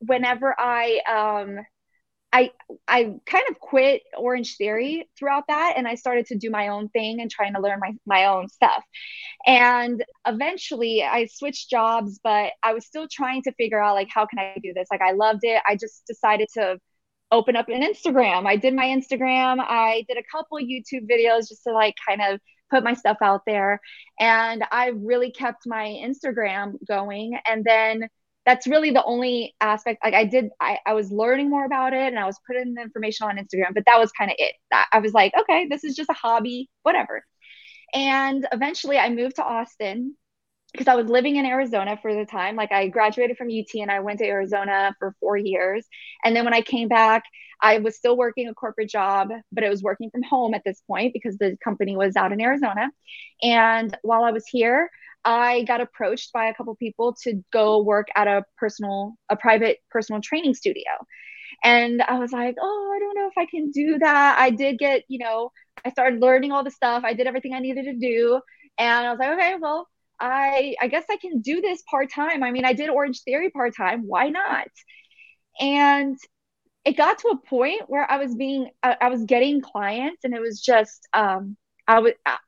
[0.00, 1.64] whenever i um
[2.32, 2.50] I
[2.88, 6.88] I kind of quit Orange Theory throughout that and I started to do my own
[6.88, 8.82] thing and trying to learn my my own stuff.
[9.46, 14.26] And eventually I switched jobs but I was still trying to figure out like how
[14.26, 14.88] can I do this?
[14.90, 15.60] Like I loved it.
[15.68, 16.78] I just decided to
[17.30, 18.46] open up an Instagram.
[18.46, 19.58] I did my Instagram.
[19.60, 23.42] I did a couple YouTube videos just to like kind of put my stuff out
[23.46, 23.80] there.
[24.20, 27.38] And I really kept my Instagram going.
[27.46, 28.08] And then
[28.44, 30.02] that's really the only aspect.
[30.02, 32.82] Like I did, I, I was learning more about it and I was putting the
[32.82, 34.54] information on Instagram, but that was kind of it.
[34.92, 37.24] I was like, okay, this is just a hobby, whatever.
[37.94, 40.16] And eventually I moved to Austin
[40.72, 42.56] because I was living in Arizona for the time.
[42.56, 45.86] Like I graduated from UT and I went to Arizona for four years.
[46.24, 47.24] And then when I came back,
[47.60, 50.82] I was still working a corporate job, but it was working from home at this
[50.86, 52.90] point because the company was out in Arizona.
[53.42, 54.90] And while I was here,
[55.24, 59.78] I got approached by a couple people to go work at a personal, a private
[59.90, 60.84] personal training studio.
[61.64, 64.38] And I was like, oh, I don't know if I can do that.
[64.38, 65.50] I did get, you know,
[65.84, 67.04] I started learning all the stuff.
[67.04, 68.40] I did everything I needed to do.
[68.78, 69.88] And I was like, okay, well,
[70.20, 72.42] I I guess I can do this part time.
[72.42, 74.04] I mean, I did Orange Theory part time.
[74.06, 74.68] Why not?
[75.60, 76.16] And
[76.84, 80.34] it got to a point where I was being I, I was getting clients, and
[80.34, 81.56] it was just um,
[81.86, 82.12] I was.
[82.26, 82.38] I,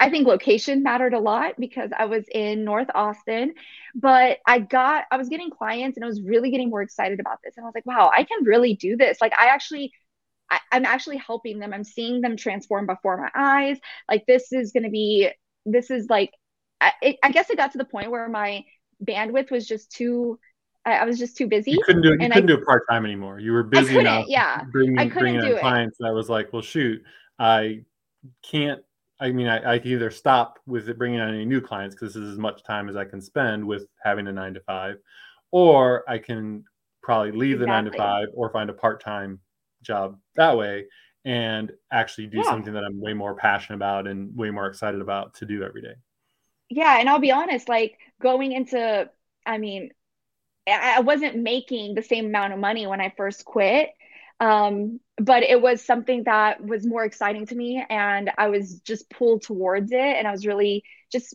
[0.00, 3.54] I think location mattered a lot because I was in North Austin,
[3.94, 7.38] but I got I was getting clients and I was really getting more excited about
[7.44, 7.54] this.
[7.56, 9.20] And I was like, wow, I can really do this.
[9.20, 9.92] Like I actually
[10.50, 11.72] I, am actually helping them.
[11.72, 13.78] I'm seeing them transform before my eyes.
[14.08, 15.30] Like this is gonna be
[15.64, 16.32] this is like
[16.80, 18.64] I, I guess it got to the point where my
[19.02, 20.38] bandwidth was just too
[20.84, 21.72] I, I was just too busy.
[21.72, 22.20] You couldn't do it.
[22.20, 23.38] You couldn't I, do it part time anymore.
[23.38, 24.26] You were busy enough.
[24.28, 25.98] Yeah, bringing, I couldn't bringing do clients.
[26.04, 27.02] I was like, well, shoot,
[27.38, 27.84] I
[28.42, 28.82] can't.
[29.24, 32.22] I mean, I, I can either stop with bringing on any new clients because this
[32.22, 34.96] is as much time as I can spend with having a nine to five,
[35.50, 36.64] or I can
[37.02, 37.64] probably leave exactly.
[37.64, 39.40] the nine to five or find a part time
[39.82, 40.86] job that way
[41.24, 42.44] and actually do yeah.
[42.44, 45.82] something that I'm way more passionate about and way more excited about to do every
[45.82, 45.94] day
[46.70, 49.08] yeah and i'll be honest like going into
[49.46, 49.90] i mean
[50.66, 53.90] i wasn't making the same amount of money when i first quit
[54.40, 59.08] um, but it was something that was more exciting to me and i was just
[59.10, 61.34] pulled towards it and i was really just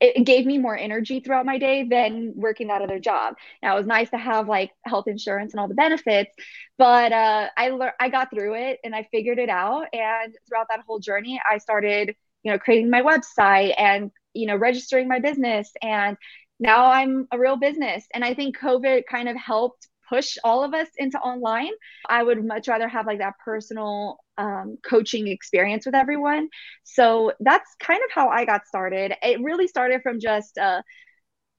[0.00, 3.36] it gave me more energy throughout my day than working that other job.
[3.62, 6.30] Now it was nice to have like health insurance and all the benefits,
[6.76, 9.86] but uh, I learned I got through it and I figured it out.
[9.92, 14.56] And throughout that whole journey, I started, you know, creating my website and you know,
[14.56, 16.16] registering my business and
[16.58, 18.04] now I'm a real business.
[18.12, 21.72] And I think COVID kind of helped push all of us into online.
[22.08, 26.48] I would much rather have like that personal um, coaching experience with everyone.
[26.84, 29.14] So that's kind of how I got started.
[29.22, 30.82] It really started from just, uh,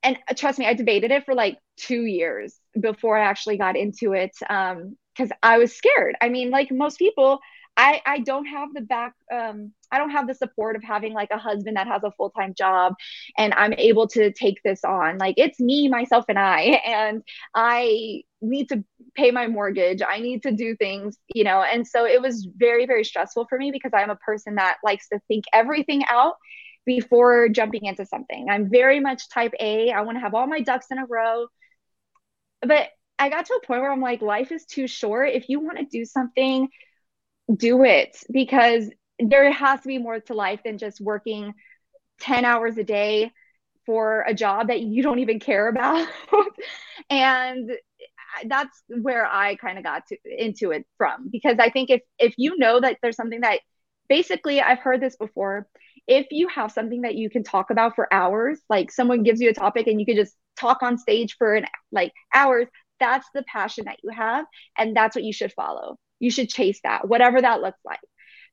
[0.03, 4.13] and trust me, I debated it for like two years before I actually got into
[4.13, 6.15] it because um, I was scared.
[6.21, 7.39] I mean, like most people,
[7.77, 11.29] I I don't have the back um I don't have the support of having like
[11.31, 12.95] a husband that has a full-time job
[13.37, 15.17] and I'm able to take this on.
[15.17, 17.23] Like it's me, myself and I and
[17.53, 18.83] I need to
[19.15, 20.01] pay my mortgage.
[20.07, 21.61] I need to do things, you know.
[21.63, 25.09] And so it was very very stressful for me because I'm a person that likes
[25.09, 26.35] to think everything out
[26.85, 28.47] before jumping into something.
[28.49, 29.91] I'm very much type A.
[29.91, 31.47] I want to have all my ducks in a row.
[32.61, 35.29] But I got to a point where I'm like life is too short.
[35.29, 36.69] If you want to do something
[37.53, 38.89] do it because
[39.19, 41.53] there has to be more to life than just working
[42.19, 43.31] 10 hours a day
[43.85, 46.07] for a job that you don't even care about.
[47.09, 47.71] and
[48.45, 52.33] that's where I kind of got to into it from because I think if if
[52.37, 53.59] you know that there's something that
[54.09, 55.67] basically I've heard this before
[56.07, 59.49] if you have something that you can talk about for hours like someone gives you
[59.49, 62.67] a topic and you could just talk on stage for an like hours
[62.99, 64.45] that's the passion that you have
[64.77, 67.99] and that's what you should follow you should chase that whatever that looks like.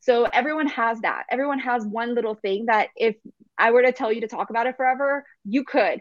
[0.01, 1.25] So everyone has that.
[1.31, 3.17] Everyone has one little thing that if
[3.59, 6.01] i were to tell you to talk about it forever you could.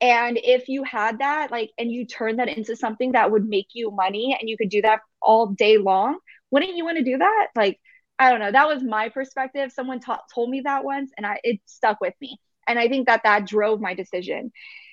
[0.00, 3.68] And if you had that like and you turn that into something that would make
[3.72, 6.18] you money and you could do that all day long
[6.50, 7.48] wouldn't you want to do that?
[7.56, 7.80] Like
[8.18, 8.52] i don't know.
[8.52, 9.72] That was my perspective.
[9.72, 10.00] Someone
[10.34, 12.38] told me that once and i it stuck with me.
[12.68, 14.52] And i think that that drove my decision.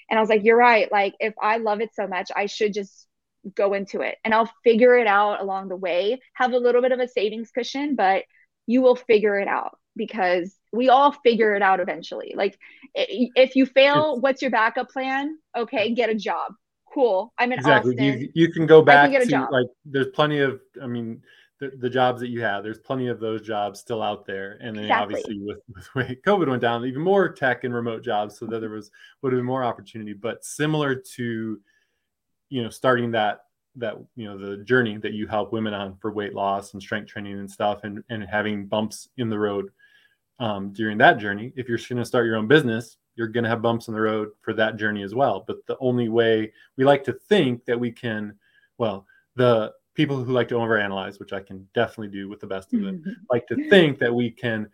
[0.10, 0.91] And I was like, you're right.
[0.91, 3.07] Like, if I love it so much, I should just
[3.56, 6.20] go into it and I'll figure it out along the way.
[6.34, 8.24] Have a little bit of a savings cushion, but
[8.68, 12.34] you will figure it out because we all figure it out eventually.
[12.36, 12.58] Like,
[12.94, 15.38] if you fail, what's your backup plan?
[15.58, 16.54] Okay, get a job.
[16.94, 17.34] Cool.
[17.38, 17.94] I'm in exactly.
[17.94, 18.22] Austin.
[18.22, 19.50] You, you can go back can to job.
[19.52, 21.22] like, there's plenty of, I mean,
[21.60, 24.58] the, the, jobs that you have, there's plenty of those jobs still out there.
[24.62, 25.16] And then exactly.
[25.16, 28.60] obviously with, with way COVID went down, even more tech and remote jobs, so that
[28.60, 30.14] there was would have been more opportunity.
[30.14, 31.60] But similar to,
[32.50, 33.41] you know, starting that
[33.76, 37.08] that you know the journey that you help women on for weight loss and strength
[37.08, 39.70] training and stuff, and and having bumps in the road
[40.39, 41.54] um, during that journey.
[41.56, 44.02] If you're going to start your own business, you're going to have bumps in the
[44.02, 45.43] road for that journey as well.
[45.45, 48.34] But the only way we like to think that we can,
[48.78, 52.74] well, the people who like to overanalyze, which I can definitely do with the best
[52.74, 54.70] of them, like to think that we can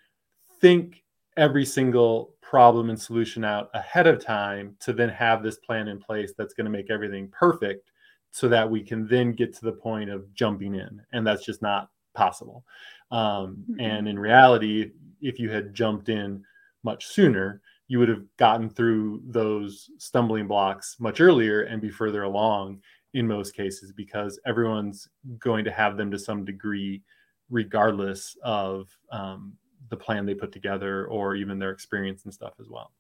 [0.62, 1.04] think
[1.38, 6.00] every single problem and solution out ahead of time to then have this plan in
[6.00, 7.92] place that's going to make everything perfect
[8.32, 11.02] so that we can then get to the point of jumping in.
[11.14, 12.66] And that's just not possible.
[13.12, 13.80] Um, mm-hmm.
[13.80, 16.44] And in reality, if you had jumped in
[16.84, 22.24] much sooner, you would have gotten through those stumbling blocks much earlier and be further
[22.24, 22.82] along
[23.14, 25.08] in most cases because everyone's
[25.40, 27.02] going to have them to some degree
[27.50, 29.54] regardless of um,
[29.90, 32.92] the plan they put together or even their experience and stuff as well.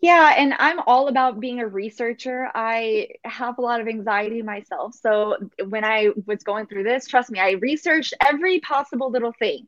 [0.00, 2.48] Yeah and i'm all about being a researcher.
[2.54, 4.94] I have a lot of anxiety myself.
[4.94, 5.36] So
[5.68, 9.66] when i was going through this trust me i researched every possible little thing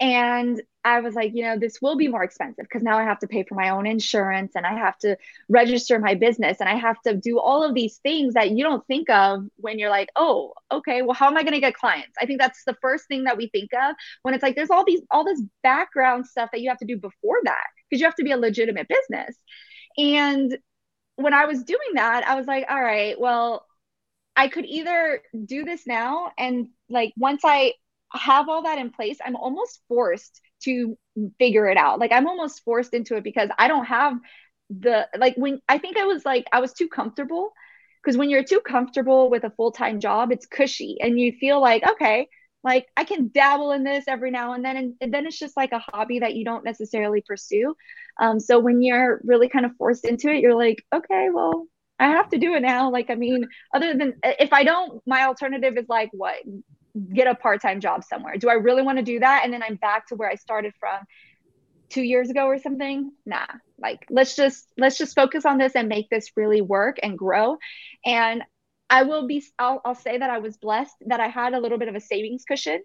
[0.00, 3.18] and I was like, you know, this will be more expensive because now I have
[3.18, 5.16] to pay for my own insurance and I have to
[5.48, 8.86] register my business and I have to do all of these things that you don't
[8.86, 12.16] think of when you're like, oh, okay, well, how am I going to get clients?
[12.20, 14.84] I think that's the first thing that we think of when it's like there's all
[14.84, 18.16] these, all this background stuff that you have to do before that because you have
[18.16, 19.36] to be a legitimate business.
[19.98, 20.56] And
[21.16, 23.66] when I was doing that, I was like, all right, well,
[24.36, 27.74] I could either do this now and like once I
[28.12, 30.96] have all that in place, I'm almost forced to
[31.38, 31.98] figure it out.
[31.98, 34.14] Like I'm almost forced into it because I don't have
[34.70, 37.52] the like when I think I was like I was too comfortable
[38.02, 41.86] because when you're too comfortable with a full-time job, it's cushy and you feel like
[41.86, 42.28] okay,
[42.64, 45.56] like I can dabble in this every now and then and, and then it's just
[45.56, 47.74] like a hobby that you don't necessarily pursue.
[48.20, 51.66] Um, so when you're really kind of forced into it, you're like, okay, well,
[52.00, 52.90] I have to do it now.
[52.90, 56.36] Like, I mean, other than if I don't, my alternative is like what
[57.12, 58.36] get a part-time job somewhere.
[58.36, 59.42] Do i really want to do that?
[59.44, 60.98] And then i'm back to where i started from
[61.88, 63.12] two years ago or something?
[63.24, 63.46] Nah.
[63.78, 67.58] Like let's just let's just focus on this and make this really work and grow.
[68.04, 68.42] And
[68.90, 71.78] i will be i'll, I'll say that i was blessed that i had a little
[71.78, 72.82] bit of a savings cushion.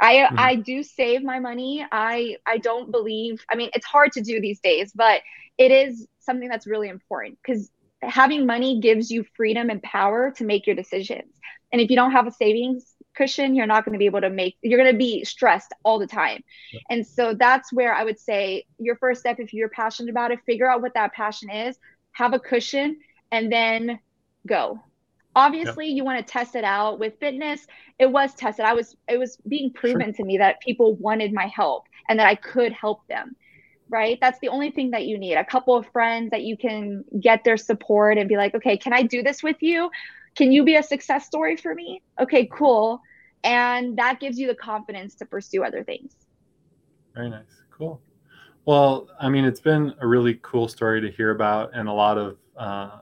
[0.00, 0.38] I mm-hmm.
[0.38, 1.84] i do save my money.
[1.90, 5.22] I i don't believe i mean it's hard to do these days but
[5.58, 7.70] it is something that's really important because
[8.02, 11.32] having money gives you freedom and power to make your decisions.
[11.72, 14.30] And if you don't have a savings cushion you're not going to be able to
[14.30, 16.42] make you're going to be stressed all the time.
[16.72, 16.82] Yep.
[16.90, 20.38] and so that's where i would say your first step if you're passionate about it
[20.46, 21.78] figure out what that passion is
[22.12, 22.98] have a cushion
[23.32, 23.98] and then
[24.46, 24.80] go.
[25.36, 25.96] Obviously yep.
[25.96, 27.66] you want to test it out with fitness.
[27.98, 28.64] It was tested.
[28.64, 30.12] I was it was being proven sure.
[30.14, 33.36] to me that people wanted my help and that i could help them
[33.92, 34.18] right?
[34.20, 35.34] That's the only thing that you need.
[35.34, 38.92] A couple of friends that you can get their support and be like okay can
[38.92, 39.90] i do this with you
[40.36, 42.02] can you be a success story for me?
[42.20, 43.00] Okay, cool.
[43.44, 46.14] And that gives you the confidence to pursue other things.
[47.14, 47.62] Very nice.
[47.70, 48.00] Cool.
[48.66, 52.18] Well, I mean, it's been a really cool story to hear about and a lot
[52.18, 52.98] of uh,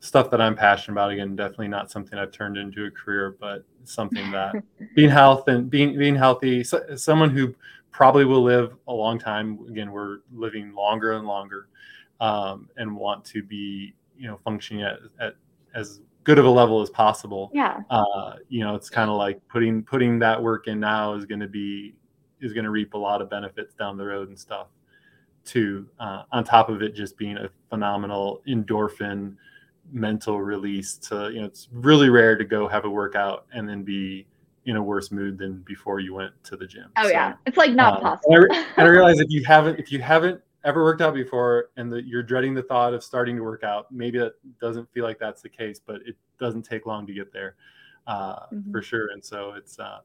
[0.00, 1.10] stuff that I'm passionate about.
[1.10, 4.54] Again, definitely not something I've turned into a career, but something that
[4.94, 6.62] being health and being being healthy.
[6.62, 7.54] So, someone who
[7.90, 9.58] probably will live a long time.
[9.68, 11.68] Again, we're living longer and longer,
[12.20, 15.34] um, and want to be you know functioning at, at
[15.74, 17.50] as good of a level as possible.
[17.54, 17.80] Yeah.
[17.88, 21.40] Uh, you know, it's kind of like putting putting that work in now is going
[21.40, 21.94] to be
[22.42, 24.66] is going to reap a lot of benefits down the road and stuff.
[25.46, 25.88] Too.
[25.98, 29.36] Uh, on top of it, just being a phenomenal endorphin
[29.90, 33.82] mental release to you know it's really rare to go have a workout and then
[33.82, 34.26] be
[34.66, 36.90] in a worse mood than before you went to the gym.
[36.98, 38.34] Oh so, yeah, it's like not um, possible.
[38.34, 41.70] And I, and I realize if you haven't if you haven't ever worked out before
[41.76, 45.04] and that you're dreading the thought of starting to work out, maybe that doesn't feel
[45.04, 47.56] like that's the case, but it doesn't take long to get there
[48.06, 48.70] uh, mm-hmm.
[48.70, 49.08] for sure.
[49.12, 50.00] And so it's uh,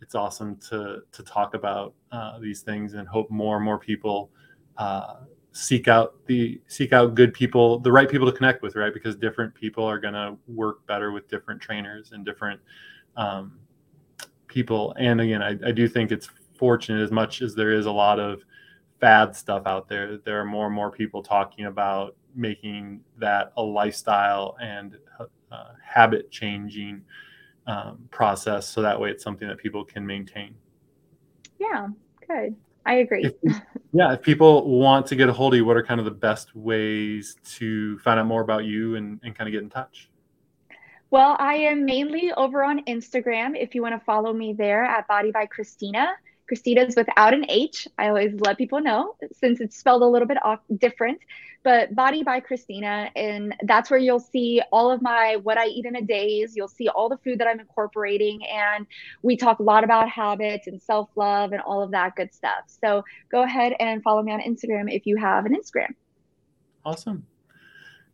[0.00, 4.30] it's awesome to to talk about uh, these things and hope more and more people
[4.76, 5.16] uh,
[5.52, 8.92] seek out the seek out good people, the right people to connect with, right?
[8.92, 12.60] Because different people are going to work better with different trainers and different
[13.16, 13.58] um,
[14.46, 14.94] people.
[14.98, 18.18] And again, I, I do think it's fortunate as much as there is a lot
[18.18, 18.42] of
[19.02, 20.16] bad stuff out there.
[20.24, 24.96] There are more and more people talking about making that a lifestyle and
[25.50, 27.02] uh, habit changing
[27.66, 30.54] um, process, so that way it's something that people can maintain.
[31.58, 31.88] Yeah,
[32.26, 32.54] good.
[32.86, 33.24] I agree.
[33.42, 33.60] If,
[33.92, 36.10] yeah, if people want to get a hold of you, what are kind of the
[36.12, 40.10] best ways to find out more about you and, and kind of get in touch?
[41.10, 43.56] Well, I am mainly over on Instagram.
[43.56, 46.12] If you want to follow me there at Body by Cristina.
[46.52, 47.88] Cristina's without an H.
[47.96, 51.18] I always let people know since it's spelled a little bit off, different.
[51.62, 55.86] But Body by Cristina, and that's where you'll see all of my what I eat
[55.86, 56.54] in a days.
[56.54, 58.86] You'll see all the food that I'm incorporating, and
[59.22, 62.64] we talk a lot about habits and self love and all of that good stuff.
[62.66, 65.94] So go ahead and follow me on Instagram if you have an Instagram.
[66.84, 67.26] Awesome.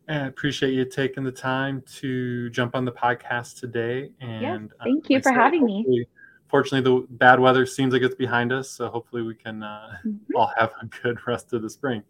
[0.07, 4.11] And I appreciate you taking the time to jump on the podcast today.
[4.21, 6.07] And yes, uh, thank you for having me
[6.49, 10.35] fortunately the bad weather seems like it's behind us so hopefully we can uh, mm-hmm.
[10.35, 12.03] all have a good rest of the spring.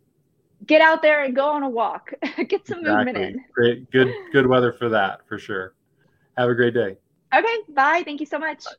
[0.65, 2.13] Get out there and go on a walk.
[2.47, 3.05] Get some exactly.
[3.05, 3.45] movement in.
[3.53, 5.73] Great good good weather for that for sure.
[6.37, 6.97] Have a great day.
[7.35, 8.01] Okay bye.
[8.03, 8.65] Thank you so much.
[8.65, 8.71] Bye.